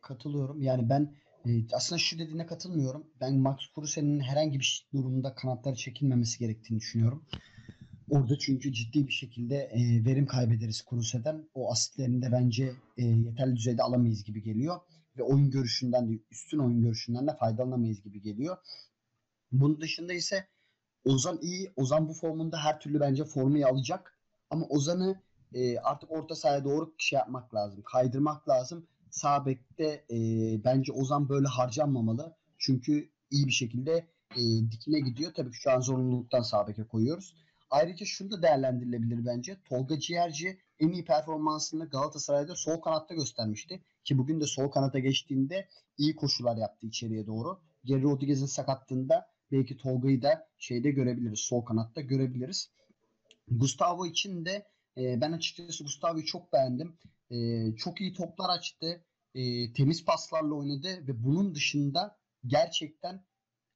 Katılıyorum. 0.00 0.62
Yani 0.62 0.88
ben 0.88 1.16
e, 1.46 1.50
aslında 1.72 1.98
şu 1.98 2.18
dediğine 2.18 2.46
katılmıyorum. 2.46 3.06
Ben 3.20 3.38
Max 3.38 3.58
Kruse'nin 3.74 4.20
herhangi 4.20 4.60
bir 4.60 4.88
durumda 4.94 5.34
kanatları 5.34 5.74
çekilmemesi 5.74 6.38
gerektiğini 6.38 6.80
düşünüyorum. 6.80 7.26
Orada 8.10 8.38
çünkü 8.38 8.72
ciddi 8.72 9.06
bir 9.06 9.12
şekilde 9.12 9.56
e, 9.56 10.04
verim 10.04 10.26
kaybederiz 10.26 10.84
Kruse'den. 10.84 11.48
O 11.54 11.72
asitlerini 11.72 12.22
de 12.22 12.32
bence 12.32 12.72
e, 12.96 13.04
yeterli 13.04 13.56
düzeyde 13.56 13.82
alamayız 13.82 14.24
gibi 14.24 14.42
geliyor. 14.42 14.80
Ve 15.18 15.22
oyun 15.22 15.50
görüşünden 15.50 16.08
de 16.08 16.18
üstün 16.30 16.58
oyun 16.58 16.82
görüşünden 16.82 17.26
de 17.26 17.36
faydalanamayız 17.36 18.02
gibi 18.02 18.20
geliyor. 18.20 18.56
Bunun 19.52 19.80
dışında 19.80 20.12
ise 20.12 20.48
Ozan 21.04 21.38
iyi. 21.42 21.72
Ozan 21.76 22.08
bu 22.08 22.12
formunda 22.12 22.58
her 22.58 22.80
türlü 22.80 23.00
bence 23.00 23.24
formayı 23.24 23.66
alacak. 23.66 24.18
Ama 24.50 24.66
Ozan'ı 24.66 25.20
e, 25.54 25.78
artık 25.78 26.10
orta 26.10 26.34
sahaya 26.34 26.64
doğru 26.64 26.94
şey 26.98 27.16
yapmak 27.16 27.54
lazım. 27.54 27.82
Kaydırmak 27.82 28.48
lazım. 28.48 28.86
Sağ 29.10 29.46
bekte 29.46 30.04
e, 30.10 30.16
bence 30.64 30.92
Ozan 30.92 31.28
böyle 31.28 31.46
harcanmamalı. 31.46 32.36
Çünkü 32.58 33.10
iyi 33.30 33.46
bir 33.46 33.52
şekilde 33.52 34.06
e, 34.36 34.40
dikine 34.70 35.00
gidiyor. 35.00 35.32
Tabii 35.34 35.50
ki 35.50 35.56
şu 35.56 35.70
an 35.70 35.80
zorunluluktan 35.80 36.42
sağ 36.42 36.66
beke 36.66 36.84
koyuyoruz. 36.84 37.34
Ayrıca 37.70 38.06
şunu 38.06 38.30
da 38.30 38.42
değerlendirilebilir 38.42 39.26
bence. 39.26 39.56
Tolga 39.64 40.00
Ciğerci 40.00 40.58
en 40.80 40.88
iyi 40.88 41.04
performansını 41.04 41.88
Galatasaray'da 41.88 42.54
sol 42.54 42.80
kanatta 42.80 43.14
göstermişti. 43.14 43.80
Ki 44.04 44.18
bugün 44.18 44.40
de 44.40 44.46
sol 44.46 44.68
kanata 44.68 44.98
geçtiğinde 44.98 45.68
iyi 45.98 46.16
koşular 46.16 46.56
yaptı 46.56 46.86
içeriye 46.86 47.26
doğru. 47.26 47.60
Geri 47.84 48.02
Rodriguez'in 48.02 48.46
sakatlığında 48.46 49.33
belki 49.52 49.76
Tolga'yı 49.76 50.22
da 50.22 50.48
şeyde 50.58 50.90
görebiliriz. 50.90 51.40
Sol 51.40 51.64
kanatta 51.64 52.00
görebiliriz. 52.00 52.70
Gustavo 53.48 54.06
için 54.06 54.44
de 54.44 54.66
e, 54.96 55.20
ben 55.20 55.32
açıkçası 55.32 55.84
Gustavo'yu 55.84 56.24
çok 56.24 56.52
beğendim. 56.52 56.98
E, 57.30 57.36
çok 57.76 58.00
iyi 58.00 58.12
toplar 58.12 58.50
açtı. 58.50 59.04
E, 59.34 59.72
temiz 59.72 60.04
paslarla 60.04 60.54
oynadı 60.54 60.88
ve 60.88 61.24
bunun 61.24 61.54
dışında 61.54 62.18
gerçekten 62.46 63.24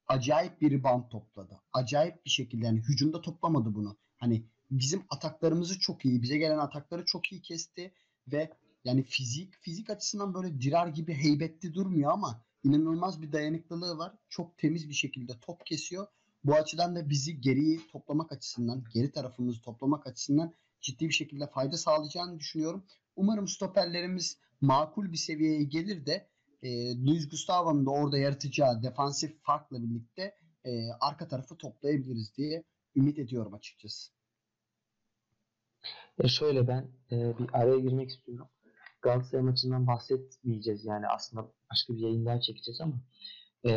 acayip 0.07 0.61
bir 0.61 0.71
rebound 0.71 1.09
topladı. 1.09 1.61
Acayip 1.73 2.25
bir 2.25 2.29
şekilde 2.29 2.65
yani 2.65 2.79
hücumda 2.79 3.21
toplamadı 3.21 3.75
bunu. 3.75 3.97
Hani 4.17 4.45
bizim 4.71 5.03
ataklarımızı 5.09 5.79
çok 5.79 6.05
iyi, 6.05 6.21
bize 6.21 6.37
gelen 6.37 6.57
atakları 6.57 7.05
çok 7.05 7.31
iyi 7.31 7.41
kesti 7.41 7.93
ve 8.27 8.53
yani 8.83 9.03
fizik 9.03 9.53
fizik 9.55 9.89
açısından 9.89 10.33
böyle 10.33 10.61
dirar 10.61 10.87
gibi 10.87 11.13
heybetli 11.13 11.73
durmuyor 11.73 12.11
ama 12.11 12.45
inanılmaz 12.63 13.21
bir 13.21 13.31
dayanıklılığı 13.31 13.97
var. 13.97 14.13
Çok 14.29 14.57
temiz 14.57 14.89
bir 14.89 14.93
şekilde 14.93 15.33
top 15.41 15.65
kesiyor. 15.65 16.07
Bu 16.43 16.53
açıdan 16.53 16.95
da 16.95 17.09
bizi 17.09 17.41
geriyi 17.41 17.87
toplamak 17.87 18.31
açısından, 18.31 18.83
geri 18.93 19.11
tarafımızı 19.11 19.61
toplamak 19.61 20.07
açısından 20.07 20.53
ciddi 20.81 21.07
bir 21.07 21.13
şekilde 21.13 21.47
fayda 21.47 21.77
sağlayacağını 21.77 22.39
düşünüyorum. 22.39 22.83
Umarım 23.15 23.47
stoperlerimiz 23.47 24.37
makul 24.61 25.11
bir 25.11 25.17
seviyeye 25.17 25.63
gelir 25.63 26.05
de 26.05 26.29
e, 26.63 26.97
Luis 27.05 27.29
Gustavo'nun 27.29 27.85
da 27.85 27.89
orada 27.89 28.17
yaratacağı 28.17 28.83
defansif 28.83 29.43
farkla 29.43 29.83
birlikte 29.83 30.35
e, 30.65 30.91
arka 31.01 31.27
tarafı 31.27 31.57
toplayabiliriz 31.57 32.35
diye 32.37 32.63
ümit 32.95 33.19
ediyorum 33.19 33.53
açıkçası. 33.53 34.11
Ya 36.23 36.27
şöyle 36.27 36.67
ben 36.67 36.87
e, 37.11 37.37
bir 37.39 37.47
araya 37.53 37.79
girmek 37.79 38.09
istiyorum. 38.09 38.47
Galatasaray 39.01 39.43
maçından 39.43 39.87
bahsetmeyeceğiz 39.87 40.85
yani 40.85 41.07
aslında 41.07 41.51
başka 41.71 41.93
bir 41.93 41.99
yayın 41.99 42.25
daha 42.25 42.41
çekeceğiz 42.41 42.81
ama 42.81 42.95
e, 43.65 43.71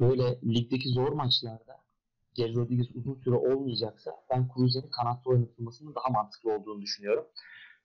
böyle 0.00 0.40
ligdeki 0.42 0.88
zor 0.88 1.12
maçlarda 1.12 1.82
Geri 2.34 2.54
Rodriguez 2.54 2.96
uzun 2.96 3.14
süre 3.14 3.34
olmayacaksa 3.34 4.10
ben 4.30 4.48
Cruze'nin 4.54 4.90
kanatta 4.90 5.30
oynatılmasının 5.30 5.94
daha 5.94 6.08
mantıklı 6.08 6.54
olduğunu 6.54 6.82
düşünüyorum. 6.82 7.24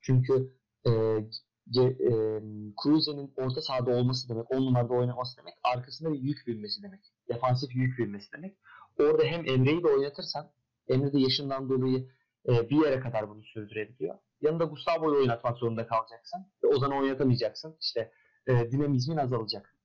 Çünkü 0.01 0.53
e, 0.85 0.91
e, 0.91 2.41
Cruze'nin 2.83 3.33
orta 3.37 3.61
sahada 3.61 3.91
olması 3.91 4.29
demek, 4.29 4.51
on 4.51 4.65
numarada 4.65 4.93
oynaması 4.93 5.37
demek, 5.37 5.53
arkasında 5.63 6.13
bir 6.13 6.19
yük 6.19 6.47
binmesi 6.47 6.83
demek. 6.83 7.01
Defansif 7.29 7.75
yük 7.75 7.99
binmesi 7.99 8.31
demek. 8.31 8.57
Orada 8.99 9.23
hem 9.23 9.49
Emre'yi 9.49 9.83
de 9.83 9.87
oynatırsan, 9.87 10.51
Emre 10.87 11.13
de 11.13 11.19
yaşından 11.19 11.69
dolayı 11.69 12.09
e, 12.47 12.69
bir 12.69 12.86
yere 12.86 12.99
kadar 12.99 13.29
bunu 13.29 13.43
sürdürebiliyor. 13.43 14.15
Yanında 14.41 14.63
Gustavo'yu 14.63 15.19
oynatmak 15.19 15.57
zorunda 15.57 15.88
kalacaksın. 15.88 16.45
Ve 16.63 16.67
Ozan'ı 16.67 16.95
oynatamayacaksın. 16.95 17.77
İşte 17.81 18.12
e, 18.47 18.71
dinamizmin 18.71 19.17
azalacak. 19.17 19.75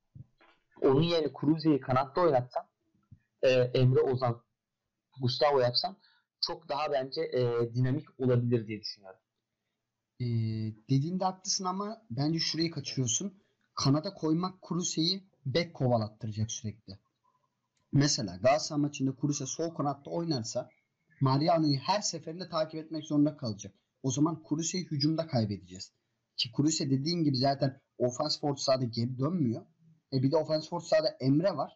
Onun 0.82 1.02
yerine 1.02 1.32
Cruze'yi 1.40 1.80
kanatta 1.80 2.20
oynatsan, 2.20 2.64
e, 3.42 3.50
Emre 3.50 4.00
Ozan, 4.00 4.42
Gustavo 5.20 5.60
yapsan 5.60 5.96
çok 6.40 6.68
daha 6.68 6.92
bence 6.92 7.22
e, 7.22 7.74
dinamik 7.74 8.20
olabilir 8.20 8.66
diye 8.66 8.80
düşünüyorum. 8.80 9.20
Ee, 10.20 10.24
dediğinde 10.90 11.24
haklısın 11.24 11.64
ama 11.64 12.02
bence 12.10 12.38
şurayı 12.38 12.70
kaçırıyorsun. 12.70 13.42
Kanada 13.74 14.14
koymak 14.14 14.62
Kuruse'yi 14.62 15.22
bek 15.46 15.74
kovalattıracak 15.74 16.52
sürekli. 16.52 16.98
Mesela 17.92 18.36
Galatasaray 18.36 18.80
maçında 18.80 19.16
Kuruse 19.16 19.46
sol 19.46 19.74
kanatta 19.74 20.10
oynarsa 20.10 20.70
Mariano'yu 21.22 21.78
her 21.78 22.00
seferinde 22.00 22.48
takip 22.48 22.74
etmek 22.74 23.04
zorunda 23.04 23.36
kalacak. 23.36 23.74
O 24.02 24.10
zaman 24.10 24.42
Kuruse'yi 24.42 24.84
hücumda 24.84 25.26
kaybedeceğiz. 25.26 25.92
Ki 26.36 26.52
Kuruse 26.52 26.90
dediğin 26.90 27.24
gibi 27.24 27.36
zaten 27.36 27.80
ofans 27.98 28.38
orta 28.42 28.62
sahada 28.62 28.84
geri 28.84 29.18
dönmüyor. 29.18 29.66
E 30.12 30.22
bir 30.22 30.32
de 30.32 30.36
ofans 30.36 30.72
orta 30.72 30.86
sahada 30.86 31.16
Emre 31.20 31.56
var. 31.56 31.72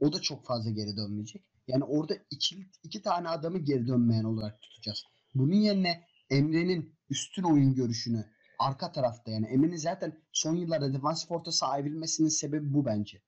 O 0.00 0.12
da 0.12 0.20
çok 0.20 0.46
fazla 0.46 0.70
geri 0.70 0.96
dönmeyecek. 0.96 1.44
Yani 1.66 1.84
orada 1.84 2.14
iki, 2.30 2.56
iki 2.82 3.02
tane 3.02 3.28
adamı 3.28 3.58
geri 3.58 3.86
dönmeyen 3.86 4.24
olarak 4.24 4.62
tutacağız. 4.62 5.04
Bunun 5.34 5.54
yerine 5.54 6.06
Emre'nin 6.30 6.98
üstün 7.10 7.42
oyun 7.42 7.74
görüşünü 7.74 8.24
arka 8.58 8.92
tarafta 8.92 9.30
yani 9.30 9.46
Emre'nin 9.46 9.76
zaten 9.76 10.22
son 10.32 10.56
yıllarda 10.56 10.92
defansif 10.92 11.30
orta 11.30 11.52
saha 11.52 11.80
evrilmesinin 11.80 12.28
sebebi 12.28 12.74
bu 12.74 12.84
bence. 12.86 13.22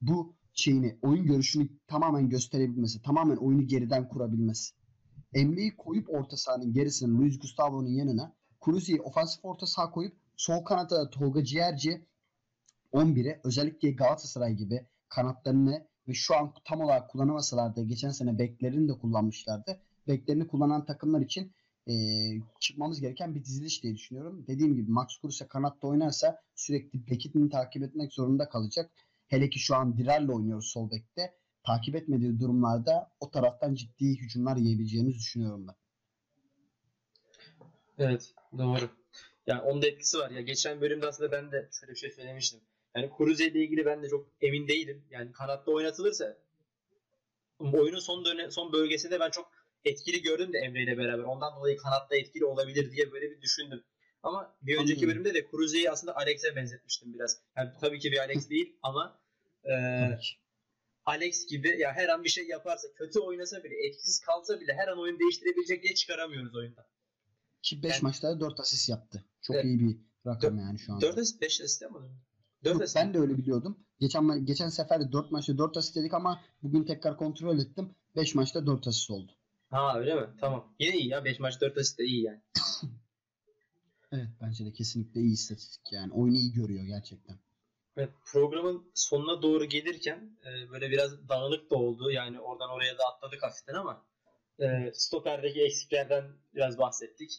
Bu 0.00 0.36
şeyini, 0.54 0.98
oyun 1.02 1.26
görüşünü 1.26 1.68
tamamen 1.86 2.28
gösterebilmesi, 2.28 3.02
tamamen 3.02 3.36
oyunu 3.36 3.66
geriden 3.66 4.08
kurabilmesi. 4.08 4.74
Emre'yi 5.34 5.76
koyup 5.76 6.10
orta 6.10 6.36
sahanın 6.36 6.72
gerisine 6.72 7.18
Luis 7.18 7.38
Gustavo'nun 7.38 7.88
yanına 7.88 8.34
Cruzi'yi 8.64 9.00
ofansif 9.00 9.44
orta 9.44 9.66
saha 9.66 9.90
koyup 9.90 10.16
sol 10.36 10.64
kanatta 10.64 10.96
da 10.96 11.10
Tolga 11.10 11.44
Ciğerci 11.44 12.06
11'e 12.92 13.40
özellikle 13.44 13.90
Galatasaray 13.90 14.54
gibi 14.54 14.86
kanatlarını 15.08 15.86
ve 16.08 16.14
şu 16.14 16.36
an 16.36 16.54
tam 16.64 16.80
olarak 16.80 17.10
kullanamasalar 17.10 17.76
da 17.76 17.82
geçen 17.82 18.10
sene 18.10 18.38
beklerini 18.38 18.88
de 18.88 18.92
kullanmışlardı. 18.92 19.80
Beklerini 20.08 20.46
kullanan 20.46 20.84
takımlar 20.84 21.20
için 21.20 21.52
e, 21.88 21.94
çıkmamız 22.60 23.00
gereken 23.00 23.34
bir 23.34 23.44
diziliş 23.44 23.82
diye 23.82 23.94
düşünüyorum. 23.94 24.44
Dediğim 24.48 24.74
gibi 24.74 24.90
Max 24.90 25.20
Kruse 25.22 25.46
kanatta 25.46 25.86
oynarsa 25.86 26.40
sürekli 26.54 27.06
bekini 27.06 27.50
takip 27.50 27.82
etmek 27.82 28.12
zorunda 28.12 28.48
kalacak. 28.48 28.90
Hele 29.32 29.50
ki 29.50 29.58
şu 29.58 29.74
an 29.74 29.98
Direr'le 29.98 30.28
oynuyoruz 30.28 30.66
sol 30.72 30.90
bekte. 30.90 31.34
Takip 31.66 31.94
etmediği 31.94 32.40
durumlarda 32.40 33.12
o 33.20 33.30
taraftan 33.30 33.74
ciddi 33.74 34.20
hücumlar 34.20 34.56
yiyebileceğimizi 34.56 35.18
düşünüyorum 35.18 35.66
ben. 35.68 35.74
Evet 37.98 38.34
doğru. 38.58 38.90
Yani 39.46 39.60
onun 39.60 39.82
da 39.82 39.86
etkisi 39.86 40.18
var. 40.18 40.30
Ya 40.30 40.40
geçen 40.40 40.80
bölümde 40.80 41.06
aslında 41.06 41.32
ben 41.32 41.52
de 41.52 41.68
şöyle 41.80 41.92
bir 41.92 41.98
şey 41.98 42.10
söylemiştim. 42.10 42.60
Yani 42.96 43.10
Kuruze 43.10 43.46
ile 43.46 43.64
ilgili 43.64 43.86
ben 43.86 44.02
de 44.02 44.08
çok 44.08 44.26
emin 44.40 44.68
değilim. 44.68 45.04
Yani 45.10 45.32
kanatta 45.32 45.70
oynatılırsa 45.70 46.36
oyunun 47.58 47.98
son 47.98 48.24
dönem, 48.24 48.50
son 48.50 48.72
bölgesinde 48.72 49.20
ben 49.20 49.30
çok 49.30 49.50
etkili 49.84 50.22
gördüm 50.22 50.52
de 50.52 50.58
Emre 50.58 50.82
ile 50.82 50.98
beraber. 50.98 51.22
Ondan 51.22 51.56
dolayı 51.56 51.76
kanatta 51.76 52.16
etkili 52.16 52.44
olabilir 52.44 52.92
diye 52.92 53.12
böyle 53.12 53.30
bir 53.30 53.40
düşündüm. 53.40 53.84
Ama 54.22 54.56
bir 54.62 54.78
önceki 54.78 54.98
Anladım. 54.98 55.08
bölümde 55.08 55.34
de 55.34 55.46
Kuruze'yi 55.46 55.90
aslında 55.90 56.16
Alex'e 56.16 56.56
benzetmiştim 56.56 57.14
biraz. 57.14 57.40
Yani 57.56 57.70
tabii 57.80 57.98
ki 57.98 58.12
bir 58.12 58.18
Alex 58.18 58.50
değil 58.50 58.76
ama 58.82 59.21
e. 59.64 59.74
Alex 61.04 61.46
gibi 61.46 61.68
ya 61.80 61.92
her 61.92 62.08
an 62.08 62.24
bir 62.24 62.28
şey 62.28 62.46
yaparsa, 62.48 62.88
kötü 62.94 63.18
oynasa 63.20 63.64
bile, 63.64 63.74
etkisiz 63.86 64.20
kalsa 64.20 64.60
bile 64.60 64.72
her 64.74 64.88
an 64.88 64.98
oyun 65.00 65.18
değiştirebilecek 65.18 65.82
diye 65.82 65.94
çıkaramıyoruz 65.94 66.56
oyundan. 66.56 66.84
Ki 67.62 67.82
5 67.82 67.90
Yani- 67.92 68.02
maçta 68.02 68.40
4 68.40 68.60
asist 68.60 68.88
yaptı. 68.88 69.24
Çok 69.42 69.56
Evet. 69.56 69.64
iyi 69.64 69.80
bir 69.80 69.96
rakam 70.26 70.58
yani 70.58 70.78
şu 70.78 70.92
anda. 70.92 71.06
4 71.06 71.18
asist, 71.18 71.42
5 71.42 71.60
asist 71.60 71.82
mı? 71.82 72.10
4 72.64 72.74
Yok, 72.74 72.82
asist. 72.82 72.96
ben 72.96 73.14
de 73.14 73.18
öyle 73.18 73.38
biliyordum. 73.38 73.78
Geçen 74.00 74.46
geçen 74.46 74.68
sefer 74.68 75.00
de 75.00 75.12
4 75.12 75.30
maçta 75.30 75.58
4 75.58 75.76
asist 75.76 75.96
dedik 75.96 76.14
ama 76.14 76.42
bugün 76.62 76.84
tekrar 76.84 77.16
kontrol 77.16 77.58
ettim. 77.58 77.94
5 78.16 78.34
maçta 78.34 78.66
4 78.66 78.86
asist 78.86 79.10
oldu. 79.10 79.32
Ha 79.70 79.98
öyle 79.98 80.14
mi? 80.14 80.26
Tamam. 80.40 80.74
Yine 80.78 80.96
iyi 80.98 81.08
ya. 81.08 81.24
5 81.24 81.40
maç 81.40 81.60
4 81.60 81.78
asist 81.78 81.98
de 81.98 82.04
iyi 82.04 82.22
yani. 82.22 82.40
Evet 84.12 84.28
bence 84.40 84.64
de 84.66 84.72
kesinlikle 84.72 85.20
iyi 85.20 85.32
istatistik 85.32 85.92
yani. 85.92 86.12
Oyunu 86.12 86.36
iyi 86.36 86.52
görüyor 86.52 86.84
gerçekten. 86.84 87.38
Evet, 87.96 88.10
programın 88.32 88.90
sonuna 88.94 89.42
doğru 89.42 89.64
gelirken 89.64 90.38
e, 90.46 90.70
böyle 90.70 90.90
biraz 90.90 91.28
dağınık 91.28 91.70
da 91.70 91.76
oldu. 91.76 92.10
Yani 92.10 92.40
oradan 92.40 92.70
oraya 92.70 92.98
da 92.98 93.02
atladık 93.04 93.42
hafiften 93.42 93.74
ama 93.74 94.06
e, 94.60 94.90
stoperdeki 94.94 95.62
eksiklerden 95.62 96.24
biraz 96.54 96.78
bahsettik. 96.78 97.30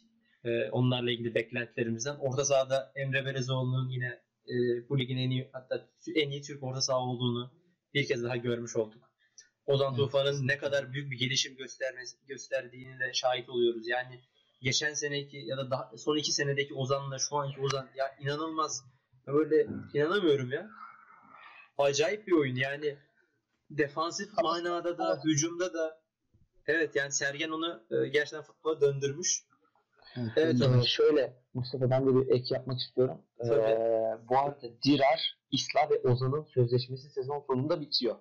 E, 0.43 0.69
onlarla 0.69 1.11
ilgili 1.11 1.35
beklentilerimizden. 1.35 2.15
Orta 2.15 2.45
sahada 2.45 2.91
Emre 2.95 3.25
Belezoğlu'nun 3.25 3.89
yine 3.89 4.21
e, 4.47 4.53
bu 4.89 4.99
ligin 4.99 5.17
en 5.17 5.29
iyi 5.29 5.49
hatta 5.53 5.87
en 6.15 6.29
iyi 6.29 6.41
Türk 6.41 6.63
orta 6.63 6.81
saha 6.81 6.99
olduğunu 6.99 7.51
bir 7.93 8.07
kez 8.07 8.23
daha 8.23 8.35
görmüş 8.37 8.75
olduk. 8.75 9.03
Ozan 9.65 9.95
Tufan'ın 9.95 10.47
ne 10.47 10.57
kadar 10.57 10.93
büyük 10.93 11.11
bir 11.11 11.17
gelişim 11.17 11.55
göstermesi, 11.55 12.17
gösterdiğini 12.27 12.99
de 12.99 13.13
şahit 13.13 13.49
oluyoruz. 13.49 13.87
Yani 13.87 14.21
geçen 14.61 14.93
seneki 14.93 15.37
ya 15.37 15.57
da 15.57 15.71
daha, 15.71 15.91
son 15.97 16.17
iki 16.17 16.31
senedeki 16.31 16.73
Ozan'la 16.73 17.19
şu 17.19 17.35
anki 17.35 17.61
Ozan 17.61 17.89
ya 17.95 18.05
inanılmaz. 18.19 18.92
Ya 19.27 19.33
Böyle 19.33 19.67
inanamıyorum 19.93 20.51
ya. 20.51 20.69
Acayip 21.77 22.27
bir 22.27 22.31
oyun 22.31 22.55
yani. 22.55 22.97
Defansif 23.69 24.33
manada 24.43 24.97
da, 24.97 25.21
hücumda 25.25 25.73
da 25.73 26.01
evet 26.67 26.95
yani 26.95 27.11
Sergen 27.11 27.49
onu 27.49 27.83
e, 27.91 28.07
gerçekten 28.07 28.41
futbola 28.41 28.81
döndürmüş. 28.81 29.43
Evet, 30.15 30.31
Evet. 30.37 30.61
Ee, 30.61 30.87
şöyle 30.87 31.33
Mustafa 31.53 31.89
ben 31.89 32.07
de 32.07 32.15
bir 32.15 32.35
ek 32.35 32.55
yapmak 32.55 32.79
istiyorum. 32.79 33.17
Ee, 33.45 34.17
bu 34.29 34.37
arada 34.37 34.81
Dirar, 34.83 35.37
İsla 35.51 35.89
ve 35.89 36.09
Ozan'ın 36.09 36.43
sözleşmesi 36.43 37.09
sezon 37.09 37.43
sonunda 37.47 37.81
bitiyor. 37.81 38.15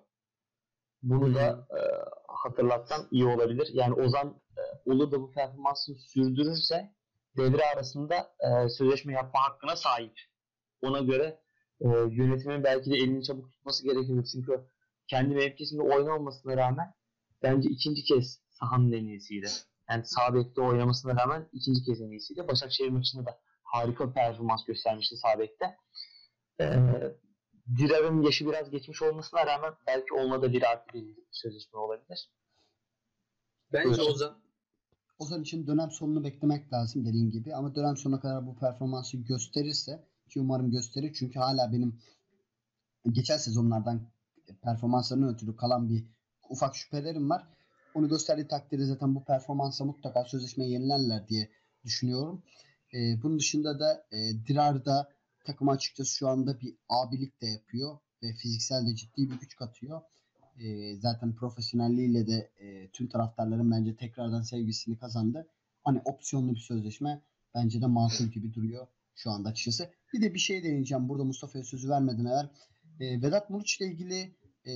Bunu 1.03 1.35
da 1.35 1.67
e, 1.71 1.79
hatırlatsam 2.27 3.07
iyi 3.11 3.25
olabilir. 3.25 3.69
Yani 3.73 3.93
Ozan 3.93 4.41
e, 4.57 4.91
olur 4.91 5.11
da 5.11 5.21
bu 5.21 5.31
performansını 5.31 5.95
sürdürürse 5.95 6.93
devre 7.37 7.61
arasında 7.75 8.35
e, 8.39 8.69
sözleşme 8.69 9.13
yapma 9.13 9.39
hakkına 9.43 9.75
sahip. 9.75 10.13
Ona 10.83 10.99
göre 10.99 11.39
e, 11.81 11.87
yönetimin 11.87 12.63
belki 12.63 12.91
de 12.91 12.95
elini 12.95 13.23
çabuk 13.23 13.51
tutması 13.51 13.83
gerekiyor. 13.83 14.27
Çünkü 14.31 14.67
kendi 15.07 15.35
mevkisinde 15.35 15.81
oynamamasına 15.81 16.57
rağmen 16.57 16.93
bence 17.43 17.69
ikinci 17.69 18.03
kez 18.03 18.41
sahanın 18.49 18.91
en 18.91 19.05
iyisiydi. 19.05 19.47
Yani 19.89 20.03
sağ 20.05 20.35
bekte 20.35 20.61
oynamasına 20.61 21.15
rağmen 21.21 21.49
ikinci 21.51 21.83
kez 21.83 22.01
en 22.01 22.11
iyisiydi. 22.11 22.47
Başakşehir 22.47 22.89
maçında 22.89 23.25
da 23.25 23.39
harika 23.63 24.09
bir 24.09 24.13
performans 24.13 24.65
göstermişti 24.65 25.15
sağ 25.17 25.39
bekte. 25.39 25.77
Ee, 26.59 26.77
Dirar'ın 27.77 28.21
yaşı 28.21 28.45
biraz 28.45 28.69
geçmiş 28.69 29.01
olmasına 29.01 29.45
rağmen 29.47 29.73
belki 29.87 30.13
olmadı 30.13 30.53
bir 30.53 30.71
artı 30.71 30.93
bir 30.93 31.17
sözleşme 31.31 31.79
olabilir. 31.79 32.29
Bence 33.73 33.89
Evet. 33.89 33.99
Ozan 33.99 34.43
Ozan 35.19 35.41
için 35.41 35.67
dönem 35.67 35.91
sonunu 35.91 36.23
beklemek 36.23 36.73
lazım 36.73 37.05
dediğin 37.05 37.31
gibi. 37.31 37.55
Ama 37.55 37.75
dönem 37.75 37.97
sonuna 37.97 38.19
kadar 38.19 38.47
bu 38.47 38.55
performansı 38.59 39.17
gösterirse 39.17 40.07
ki 40.33 40.41
umarım 40.41 40.71
gösterir. 40.71 41.13
Çünkü 41.19 41.39
hala 41.39 41.71
benim 41.71 41.99
geçen 43.11 43.37
sezonlardan 43.37 44.01
performanslarının 44.61 45.33
ötürü 45.33 45.55
kalan 45.55 45.89
bir 45.89 46.05
ufak 46.49 46.75
şüphelerim 46.75 47.29
var. 47.29 47.47
Onu 47.93 48.09
gösterdiği 48.09 48.47
takdirde 48.47 48.85
zaten 48.85 49.15
bu 49.15 49.23
performansa 49.23 49.85
mutlaka 49.85 50.23
sözleşmeyi 50.23 50.71
yenilerler 50.71 51.27
diye 51.27 51.49
düşünüyorum. 51.85 52.43
Ee, 52.93 53.21
bunun 53.23 53.39
dışında 53.39 53.79
da 53.79 54.05
e, 54.11 54.17
Dirar 54.47 54.85
da 54.85 55.09
takıma 55.45 55.71
açıkçası 55.71 56.15
şu 56.15 56.27
anda 56.27 56.59
bir 56.59 56.75
abilik 56.89 57.41
de 57.41 57.47
yapıyor 57.47 57.97
ve 58.23 58.33
fiziksel 58.33 58.87
de 58.87 58.95
ciddi 58.95 59.31
bir 59.31 59.39
güç 59.39 59.55
katıyor. 59.55 60.01
Ee, 60.59 60.95
zaten 60.95 61.35
profesyonelliğiyle 61.35 62.27
de 62.27 62.51
e, 62.59 62.89
tüm 62.89 63.09
taraftarların 63.09 63.71
bence 63.71 63.95
tekrardan 63.95 64.41
sevgisini 64.41 64.97
kazandı. 64.97 65.47
Hani 65.83 66.01
opsiyonlu 66.05 66.55
bir 66.55 66.59
sözleşme 66.59 67.21
bence 67.55 67.81
de 67.81 67.85
makul 67.85 68.25
gibi 68.25 68.53
duruyor 68.53 68.87
şu 69.15 69.31
anda 69.31 69.49
açıkçası. 69.49 69.89
Bir 70.13 70.21
de 70.21 70.33
bir 70.33 70.39
şey 70.39 70.63
değineceğim 70.63 71.09
burada 71.09 71.23
Mustafa'ya 71.23 71.63
sözü 71.63 71.89
vermeden 71.89 72.25
evvel. 72.25 72.49
E, 72.99 73.21
Vedat 73.21 73.49
Muriç 73.49 73.81
ile 73.81 73.87
ilgili 73.87 74.35
e, 74.65 74.73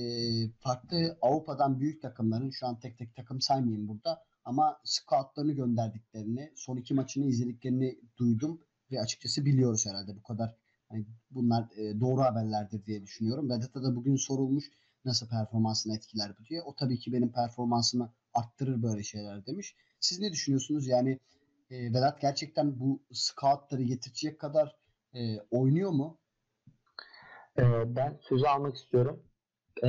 farklı 0.58 1.18
Avrupa'dan 1.22 1.80
büyük 1.80 2.02
takımların 2.02 2.50
şu 2.50 2.66
an 2.66 2.80
tek 2.80 2.98
tek 2.98 3.16
takım 3.16 3.40
saymayayım 3.40 3.88
burada 3.88 4.22
ama 4.44 4.80
scoutlarını 4.84 5.52
gönderdiklerini, 5.52 6.52
son 6.56 6.76
iki 6.76 6.94
maçını 6.94 7.26
izlediklerini 7.26 7.98
duydum 8.16 8.60
ve 8.92 9.00
açıkçası 9.00 9.44
biliyoruz 9.44 9.86
herhalde 9.86 10.16
bu 10.16 10.22
kadar. 10.22 10.54
Hani 10.88 11.06
bunlar 11.30 11.68
e, 11.76 12.00
doğru 12.00 12.22
haberlerdir 12.22 12.86
diye 12.86 13.02
düşünüyorum. 13.02 13.50
Vedat'a 13.50 13.82
da 13.82 13.96
bugün 13.96 14.16
sorulmuş 14.16 14.64
nasıl 15.04 15.28
performansını 15.28 15.96
etkiler 15.96 16.34
bu 16.40 16.44
diye. 16.44 16.62
O 16.62 16.74
tabii 16.74 16.98
ki 16.98 17.12
benim 17.12 17.32
performansımı 17.32 18.12
arttırır 18.34 18.82
böyle 18.82 19.02
şeyler 19.02 19.46
demiş. 19.46 19.76
Siz 20.00 20.20
ne 20.20 20.32
düşünüyorsunuz? 20.32 20.86
Yani 20.86 21.18
e, 21.70 21.92
Vedat 21.92 22.20
gerçekten 22.20 22.80
bu 22.80 23.02
scoutları 23.12 23.82
getirecek 23.82 24.38
kadar 24.38 24.76
e, 25.14 25.40
oynuyor 25.50 25.90
mu? 25.90 26.18
E, 27.58 27.96
ben 27.96 28.18
sözü 28.22 28.46
almak 28.46 28.76
istiyorum. 28.76 29.22
E, 29.84 29.88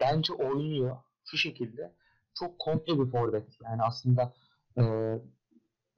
bence 0.00 0.32
oynuyor 0.32 0.96
şu 1.24 1.36
şekilde. 1.36 1.94
Çok 2.34 2.58
komple 2.58 2.98
bir 2.98 3.10
forvet. 3.10 3.48
Yani 3.64 3.82
aslında 3.82 4.34
e, 4.78 4.82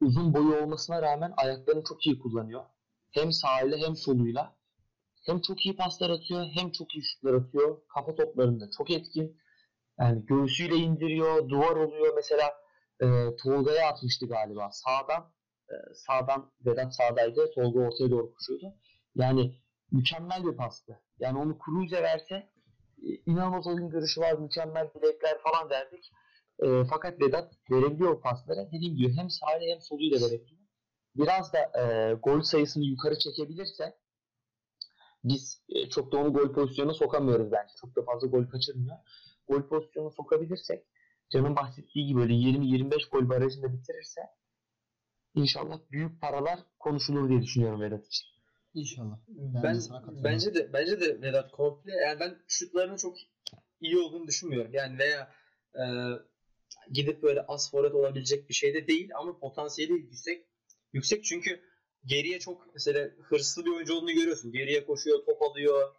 uzun 0.01 0.35
boyu 0.35 0.63
olmasına 0.63 1.03
rağmen 1.03 1.33
ayaklarını 1.37 1.85
çok 1.85 2.07
iyi 2.07 2.19
kullanıyor. 2.19 2.65
Hem 3.11 3.33
sağıyla 3.33 3.79
hem 3.79 3.97
soluyla. 3.97 4.57
Hem 5.27 5.41
çok 5.41 5.67
iyi 5.67 5.77
paslar 5.77 6.11
atıyor 6.11 6.47
hem 6.55 6.73
çok 6.73 6.95
iyi 6.95 7.05
şutlar 7.05 7.35
atıyor. 7.35 7.79
Kafa 7.95 8.15
toplarında 8.15 8.71
çok 8.79 8.91
etkin. 8.91 9.37
Yani 10.01 10.27
göğsüyle 10.27 10.77
indiriyor, 10.77 11.49
duvar 11.49 11.77
oluyor. 11.77 12.15
Mesela 12.17 12.55
e, 13.03 13.37
Tolga'ya 13.37 13.89
atmıştı 13.89 14.27
galiba. 14.27 14.71
Sağdan 14.73 15.33
sağdan 15.95 16.53
Vedat 16.67 16.95
sağdaydı. 16.95 17.51
Tolga 17.55 17.81
ortaya 17.81 18.11
doğru 18.11 18.35
koşuyordu. 18.35 18.75
Yani 19.15 19.55
mükemmel 19.93 20.45
bir 20.45 20.57
pastı. 20.57 21.01
Yani 21.19 21.39
onu 21.39 21.59
Cruz'e 21.65 22.03
verse 22.03 22.35
e, 23.03 23.09
inanılmaz 23.27 23.67
oyun 23.67 23.91
görüşü 23.91 24.21
var, 24.21 24.33
mükemmel 24.33 24.91
bilekler 24.95 25.39
falan 25.43 25.71
derdik. 25.71 26.13
E, 26.63 26.85
fakat 26.91 27.21
Vedat 27.21 27.53
verebiliyor 27.71 28.21
pasları. 28.21 28.69
Dediğim 28.73 28.97
gibi 28.97 29.17
hem 29.17 29.31
sağıyla 29.31 29.75
hem 29.75 29.81
soluyla 29.81 30.21
verebiliyor. 30.21 30.63
Biraz 31.17 31.53
da 31.53 31.59
e, 31.59 32.13
gol 32.15 32.43
sayısını 32.43 32.85
yukarı 32.85 33.19
çekebilirse 33.19 33.97
biz 35.25 35.63
e, 35.69 35.89
çok 35.89 36.13
da 36.13 36.17
onu 36.17 36.33
gol 36.33 36.53
pozisyonuna 36.53 36.95
sokamıyoruz 36.95 37.53
bence. 37.53 37.75
Çok 37.81 37.97
da 37.97 38.03
fazla 38.03 38.27
gol 38.27 38.47
kaçırmıyor. 38.47 38.97
Gol 39.49 39.63
pozisyonuna 39.63 40.11
sokabilirsek 40.11 40.85
Can'ın 41.31 41.57
bahsettiği 41.57 42.07
gibi 42.07 42.21
böyle 42.21 42.33
20-25 42.33 43.11
gol 43.11 43.29
barajında 43.29 43.73
bitirirse 43.73 44.21
inşallah 45.35 45.81
büyük 45.91 46.21
paralar 46.21 46.61
konuşulur 46.79 47.29
diye 47.29 47.43
düşünüyorum 47.43 47.81
Vedat 47.81 48.07
için. 48.07 48.27
İnşallah. 48.75 49.19
Ben, 49.29 49.63
ben 49.63 49.81
bence 50.25 50.55
de 50.55 50.73
bence 50.73 51.01
de 51.01 51.23
Vedat 51.23 51.53
komple 51.53 51.93
yani 51.93 52.21
ben 52.21 52.39
şutlarının 52.49 52.97
çok 52.97 53.17
iyi 53.81 53.99
olduğunu 53.99 54.27
düşünmüyorum. 54.27 54.75
Yani 54.75 54.99
veya 54.99 55.33
e, 55.75 55.85
gidip 56.93 57.23
böyle 57.23 57.41
az 57.43 57.71
forvet 57.71 57.95
olabilecek 57.95 58.49
bir 58.49 58.55
şey 58.55 58.75
de 58.75 58.87
değil 58.87 59.11
ama 59.15 59.39
potansiyeli 59.39 59.93
yüksek. 59.93 60.47
Yüksek 60.93 61.25
çünkü 61.25 61.61
geriye 62.05 62.39
çok 62.39 62.75
mesela 62.75 63.11
hırslı 63.23 63.65
bir 63.65 63.71
oyuncu 63.71 63.95
olduğunu 63.95 64.13
görüyorsun. 64.13 64.53
Geriye 64.53 64.87
koşuyor, 64.87 65.25
top 65.27 65.43
alıyor. 65.43 65.95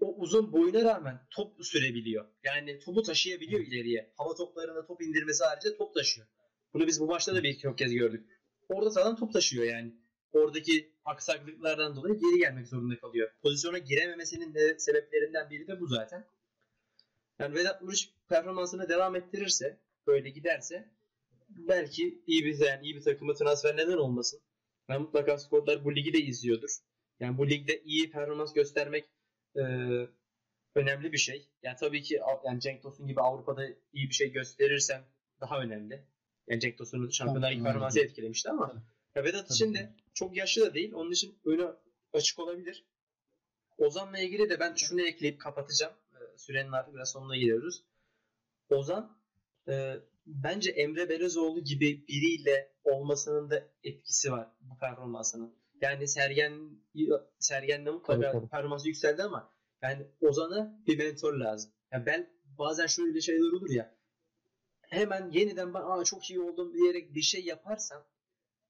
O 0.00 0.14
uzun 0.14 0.52
boyuna 0.52 0.84
rağmen 0.84 1.20
top 1.30 1.64
sürebiliyor. 1.64 2.26
Yani 2.44 2.78
topu 2.78 3.02
taşıyabiliyor 3.02 3.60
ileriye. 3.60 4.12
Hava 4.16 4.34
toplarında 4.34 4.86
top 4.86 5.02
indirmesi 5.02 5.44
harici 5.44 5.76
top 5.78 5.94
taşıyor. 5.94 6.26
Bunu 6.74 6.86
biz 6.86 7.00
bu 7.00 7.06
maçta 7.06 7.34
da 7.34 7.42
bir 7.42 7.58
çok 7.58 7.78
kez 7.78 7.92
gördük. 7.92 8.35
Orada 8.68 8.90
sağdan 8.90 9.16
top 9.16 9.32
taşıyor 9.32 9.64
yani. 9.64 9.92
Oradaki 10.32 10.92
aksaklıklardan 11.04 11.96
dolayı 11.96 12.14
geri 12.14 12.38
gelmek 12.38 12.68
zorunda 12.68 12.98
kalıyor. 12.98 13.30
Pozisyona 13.42 13.78
girememesinin 13.78 14.54
de 14.54 14.78
sebeplerinden 14.78 15.50
biri 15.50 15.68
de 15.68 15.80
bu 15.80 15.86
zaten. 15.86 16.24
Yani 17.38 17.54
Vedat 17.54 17.82
Muriç 17.82 18.10
performansını 18.28 18.88
devam 18.88 19.16
ettirirse, 19.16 19.76
böyle 20.06 20.30
giderse 20.30 20.88
belki 21.48 22.22
iyi 22.26 22.44
bir 22.44 22.58
yani 22.58 22.84
iyi 22.84 22.96
bir 22.96 23.02
takımı 23.02 23.34
transfer 23.34 23.76
neden 23.76 23.96
olmasın. 23.96 24.40
Ben 24.88 25.02
mutlaka 25.02 25.38
skorlar 25.38 25.84
bu 25.84 25.96
ligi 25.96 26.12
de 26.12 26.18
izliyordur. 26.18 26.76
Yani 27.20 27.38
bu 27.38 27.48
ligde 27.48 27.82
iyi 27.82 28.10
performans 28.10 28.52
göstermek 28.52 29.04
e, 29.56 29.62
önemli 30.74 31.12
bir 31.12 31.18
şey. 31.18 31.48
Yani 31.62 31.76
tabii 31.80 32.02
ki 32.02 32.20
yani 32.44 32.60
Cenk 32.60 32.82
Tosun 32.82 33.06
gibi 33.06 33.20
Avrupa'da 33.20 33.66
iyi 33.92 34.08
bir 34.08 34.14
şey 34.14 34.32
gösterirsem 34.32 35.04
daha 35.40 35.60
önemli. 35.60 36.04
Yani 36.48 36.60
Cenk 36.60 36.78
Tosun'un 36.78 37.10
Şampiyonlar 37.10 37.52
Ligi 37.52 37.62
performansı 37.62 38.00
etkilemişti 38.00 38.50
ama 38.50 38.82
ya 39.14 39.24
Vedat 39.24 39.50
için 39.50 39.74
de 39.74 39.94
çok 40.14 40.36
yaşlı 40.36 40.62
da 40.62 40.74
değil. 40.74 40.92
Onun 40.92 41.10
için 41.10 41.38
öyle 41.44 41.66
açık 42.12 42.38
olabilir. 42.38 42.86
Ozan'la 43.78 44.18
ilgili 44.18 44.50
de 44.50 44.60
ben 44.60 44.74
şunu 44.74 45.00
ekleyip 45.00 45.40
kapatacağım. 45.40 45.92
Sürenin 46.36 46.72
artık 46.72 46.94
biraz 46.94 47.12
sonuna 47.12 47.36
geliyoruz. 47.36 47.84
Ozan 48.70 49.18
e, 49.68 49.96
bence 50.26 50.70
Emre 50.70 51.08
Belezoğlu 51.08 51.64
gibi 51.64 52.08
biriyle 52.08 52.72
olmasının 52.84 53.50
da 53.50 53.68
etkisi 53.82 54.32
var 54.32 54.48
bu 54.60 54.78
performansının. 54.78 55.54
Yani 55.80 56.08
Sergen 56.08 56.70
Sergen'le 57.38 57.86
mutlaka 57.92 58.48
performansı 58.48 58.88
yükseldi 58.88 59.22
ama 59.22 59.54
yani 59.82 60.06
Ozan'a 60.20 60.80
bir 60.86 60.98
mentor 60.98 61.34
lazım. 61.34 61.72
Yani 61.92 62.06
ben 62.06 62.30
bazen 62.58 62.86
şöyle 62.86 63.20
şeyler 63.20 63.52
olur 63.52 63.70
ya 63.70 63.95
hemen 64.88 65.30
yeniden 65.30 65.74
ben 65.74 65.80
Aa, 65.80 66.04
çok 66.04 66.30
iyi 66.30 66.40
oldum 66.40 66.74
diyerek 66.74 67.14
bir 67.14 67.22
şey 67.22 67.44
yaparsan 67.44 68.04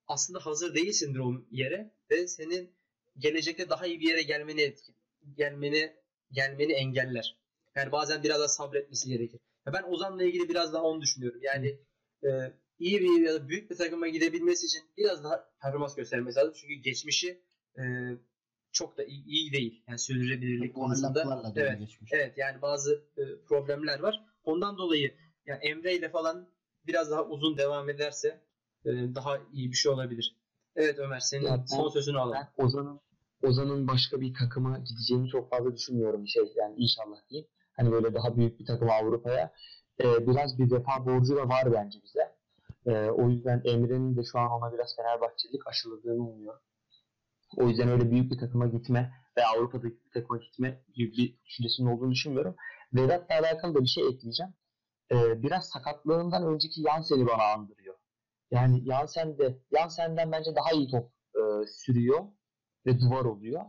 aslında 0.08 0.46
hazır 0.46 0.74
değilsindir 0.74 1.18
o 1.18 1.34
yere 1.50 1.90
ve 2.10 2.26
senin 2.26 2.70
gelecekte 3.18 3.68
daha 3.68 3.86
iyi 3.86 4.00
bir 4.00 4.08
yere 4.08 4.22
gelmeni 4.22 4.60
etkin, 4.60 4.94
gelmeni 5.36 5.96
gelmeni 6.32 6.72
engeller. 6.72 7.36
Yani 7.74 7.92
bazen 7.92 8.22
biraz 8.22 8.38
daha 8.38 8.48
sabretmesi 8.48 9.08
gerekir. 9.08 9.40
Ya 9.66 9.72
ben 9.72 9.82
Ozan'la 9.82 10.24
ilgili 10.24 10.48
biraz 10.48 10.72
daha 10.72 10.82
onu 10.82 11.00
düşünüyorum. 11.00 11.40
Yani 11.42 11.78
e, 12.24 12.52
iyi 12.78 13.00
bir 13.00 13.20
ya 13.20 13.34
da 13.34 13.48
büyük 13.48 13.70
bir 13.70 13.76
takıma 13.76 14.08
gidebilmesi 14.08 14.66
için 14.66 14.82
biraz 14.96 15.24
daha 15.24 15.48
performans 15.62 15.96
göstermesi 15.96 16.38
lazım. 16.38 16.54
Çünkü 16.56 16.74
geçmişi 16.74 17.40
e, 17.78 17.82
çok 18.72 18.98
da 18.98 19.04
iyi, 19.04 19.24
iyi 19.24 19.52
değil. 19.52 19.82
Yani 19.88 19.98
sürdürülebilirlik 19.98 20.74
konusunda. 20.74 21.52
Evet, 21.56 21.78
geçmiş. 21.78 22.12
evet 22.12 22.38
yani 22.38 22.62
bazı 22.62 23.04
e, 23.16 23.22
problemler 23.48 24.00
var. 24.00 24.24
Ondan 24.44 24.78
dolayı 24.78 25.14
yani 25.46 25.60
Emre 25.62 25.94
ile 25.94 26.10
falan 26.10 26.48
biraz 26.86 27.10
daha 27.10 27.24
uzun 27.24 27.58
devam 27.58 27.90
ederse 27.90 28.40
e, 28.84 28.90
daha 28.90 29.38
iyi 29.52 29.70
bir 29.70 29.76
şey 29.76 29.92
olabilir. 29.92 30.36
Evet 30.76 30.98
Ömer 30.98 31.20
senin 31.20 31.44
ya 31.44 31.58
ben, 31.58 31.64
son 31.64 31.88
sözünü 31.88 32.18
alalım. 32.18 32.38
Ben 32.58 32.64
Ozan'ın 32.64 33.00
Ozan'ın 33.42 33.88
başka 33.88 34.20
bir 34.20 34.34
takıma 34.34 34.78
gideceğini 34.78 35.28
çok 35.28 35.50
fazla 35.50 35.74
düşünmüyorum. 35.74 36.26
Şey 36.26 36.52
yani 36.56 36.74
inşallah 36.76 37.28
diyeyim. 37.30 37.48
Hani 37.76 37.92
böyle 37.92 38.14
daha 38.14 38.36
büyük 38.36 38.60
bir 38.60 38.66
takım 38.66 38.90
Avrupa'ya. 38.90 39.52
E, 40.00 40.26
biraz 40.26 40.58
bir 40.58 40.70
vefa 40.70 41.06
borcu 41.06 41.36
da 41.36 41.48
var 41.48 41.72
bence 41.72 41.98
bize. 42.04 42.36
E, 42.86 43.10
o 43.10 43.28
yüzden 43.28 43.62
Emre'nin 43.64 44.16
de 44.16 44.24
şu 44.24 44.38
an 44.38 44.50
ona 44.50 44.72
biraz 44.72 44.96
Fenerbahçelik 44.96 45.66
aşıladığını 45.66 46.28
umuyorum. 46.28 46.60
O 47.56 47.68
yüzden 47.68 47.88
öyle 47.88 48.10
büyük 48.10 48.32
bir 48.32 48.38
takıma 48.38 48.66
gitme 48.66 49.12
ve 49.36 49.44
Avrupa'daki 49.44 49.96
bir 50.06 50.20
takıma 50.20 50.38
gitme 50.38 50.82
gibi 50.94 51.12
bir 51.12 51.38
düşüncesinin 51.44 51.88
olduğunu 51.88 52.10
düşünmüyorum. 52.10 52.56
Vedat'la 52.94 53.34
alakalı 53.34 53.74
da 53.74 53.80
bir 53.80 53.86
şey 53.86 54.08
ekleyeceğim. 54.08 54.54
E, 55.12 55.42
biraz 55.42 55.68
sakatlığından 55.68 56.46
önceki 56.46 56.80
Yansen'i 56.80 57.26
bana 57.26 57.52
andırıyor. 57.52 57.94
Yani 58.50 58.80
Yansen 58.84 59.38
de 59.38 59.58
Yansen'den 59.70 60.32
bence 60.32 60.54
daha 60.56 60.72
iyi 60.72 60.88
top 60.90 61.12
e, 61.34 61.66
sürüyor 61.66 62.24
ve 62.86 63.00
duvar 63.00 63.24
oluyor. 63.24 63.62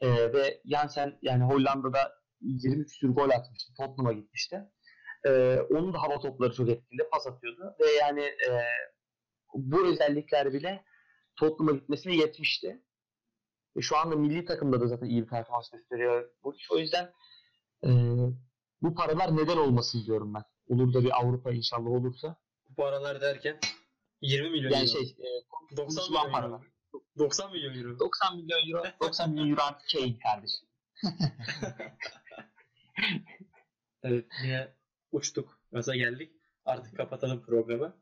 E, 0.00 0.32
ve 0.32 0.60
Yansen 0.64 1.18
yani 1.22 1.44
Hollanda'da 1.44 2.12
23 2.40 2.98
sürü 2.98 3.14
gol 3.14 3.30
atmıştı. 3.30 3.72
Tottenham'a 3.76 4.12
gitmişti. 4.12 4.70
E, 5.26 5.58
onun 5.70 5.94
da 5.94 6.02
hava 6.02 6.20
topları 6.20 6.52
çok 6.52 6.68
etkili. 6.68 7.08
Pas 7.12 7.26
atıyordu. 7.26 7.76
Ve 7.80 7.86
yani 7.86 8.22
e, 8.22 8.50
bu 9.54 9.86
özellikler 9.86 10.52
bile 10.52 10.84
Tottenham'a 11.36 11.78
gitmesine 11.78 12.16
yetmişti. 12.16 12.82
Ve 13.76 13.80
şu 13.80 13.96
anda 13.96 14.16
milli 14.16 14.44
takımda 14.44 14.80
da 14.80 14.86
zaten 14.86 15.06
iyi 15.06 15.22
bir 15.22 15.28
performans 15.28 15.70
gösteriyor. 15.70 16.30
Bu 16.44 16.54
O 16.70 16.78
yüzden 16.78 17.12
e, 17.84 17.90
bu 18.82 18.94
paralar 18.94 19.36
neden 19.36 19.56
olmasın 19.56 20.02
diyorum 20.06 20.34
ben. 20.34 20.44
Olur 20.70 20.94
da 20.94 21.04
bir 21.04 21.20
Avrupa 21.20 21.52
inşallah 21.52 21.90
olursa. 21.90 22.36
Bu 22.68 22.74
paralar 22.74 23.20
derken 23.20 23.58
20 24.20 24.50
milyon 24.50 24.70
yani 24.70 24.90
euro. 24.90 25.04
şey 25.04 25.16
e, 25.72 25.76
90 25.76 26.10
milyon 26.10 26.32
paralar. 26.32 26.60
90 27.18 27.52
milyon 27.52 27.74
euro. 27.74 27.98
90 27.98 28.36
milyon 28.36 28.68
euro. 28.68 28.84
90 29.02 29.30
milyon 29.30 29.50
euro 29.50 29.60
artık 29.62 29.88
Kane 29.92 30.18
kardeşim. 30.18 30.68
evet 34.02 34.26
yine 34.44 34.74
uçtuk. 35.12 35.60
Gaza 35.72 35.96
geldik. 35.96 36.32
Artık 36.64 36.96
kapatalım 36.96 37.42
programı. 37.42 37.96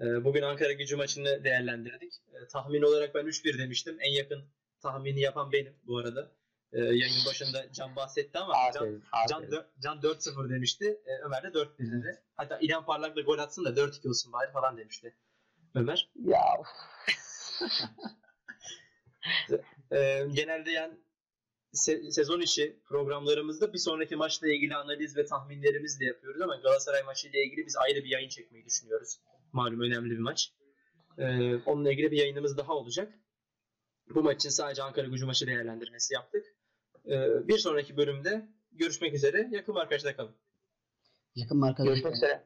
Ee, 0.00 0.24
bugün 0.24 0.42
Ankara 0.42 0.72
gücü 0.72 0.96
maçını 0.96 1.44
değerlendirdik. 1.44 2.12
Ee, 2.28 2.46
tahmin 2.46 2.82
olarak 2.82 3.14
ben 3.14 3.24
3-1 3.24 3.58
demiştim. 3.58 3.96
En 4.00 4.12
yakın 4.12 4.44
tahmini 4.80 5.20
yapan 5.20 5.52
benim 5.52 5.76
bu 5.86 5.98
arada. 5.98 6.32
Ee, 6.74 6.80
yayın 6.80 7.26
başında 7.26 7.72
Can 7.72 7.96
bahsetti 7.96 8.38
ama 8.38 8.54
aferin, 8.54 9.04
Can, 9.30 9.36
aferin. 9.40 9.50
Can, 9.50 9.66
Can 9.80 9.98
4-0 9.98 10.50
demişti. 10.50 11.00
Ömer 11.24 11.42
de 11.42 11.46
4-1 11.48 11.78
dedi. 11.78 12.22
Hatta 12.36 12.58
İlhan 12.58 12.84
Parlak 12.84 13.16
da 13.16 13.20
gol 13.20 13.38
atsın 13.38 13.64
da 13.64 13.68
4-2 13.70 14.08
olsun 14.08 14.32
bari 14.32 14.52
falan 14.52 14.76
demişti. 14.76 15.14
Ömer. 15.74 16.10
Ya 16.24 16.40
e, 19.98 20.26
genelde 20.32 20.70
yani 20.70 20.94
se- 21.74 22.10
sezon 22.10 22.40
içi 22.40 22.82
programlarımızda 22.84 23.72
bir 23.72 23.78
sonraki 23.78 24.16
maçla 24.16 24.48
ilgili 24.48 24.74
analiz 24.74 25.16
ve 25.16 25.26
tahminlerimizi 25.26 26.00
de 26.00 26.04
yapıyoruz 26.04 26.40
ama 26.40 26.56
Galatasaray 26.56 27.02
maçı 27.02 27.28
ile 27.28 27.44
ilgili 27.44 27.66
biz 27.66 27.76
ayrı 27.76 28.04
bir 28.04 28.10
yayın 28.10 28.28
çekmeyi 28.28 28.64
düşünüyoruz. 28.64 29.18
Malum 29.52 29.80
önemli 29.80 30.10
bir 30.10 30.18
maç. 30.18 30.52
E, 31.18 31.54
onunla 31.54 31.92
ilgili 31.92 32.10
bir 32.10 32.16
yayınımız 32.16 32.56
daha 32.56 32.72
olacak. 32.72 33.12
Bu 34.14 34.22
maç 34.22 34.36
için 34.36 34.50
sadece 34.50 34.82
Ankara 34.82 35.06
gücü 35.06 35.26
maçı 35.26 35.46
değerlendirmesi 35.46 36.14
yaptık. 36.14 36.44
E, 37.08 37.48
bir 37.48 37.58
sonraki 37.58 37.96
bölümde 37.96 38.48
görüşmek 38.72 39.14
üzere. 39.14 39.48
Yakın 39.50 39.74
arkadaşlar 39.74 40.16
kalın. 40.16 40.34
Yakın 41.34 41.62
arkadaşlar. 41.62 41.92
Görüşmek 41.92 42.14
üzere. 42.14 42.44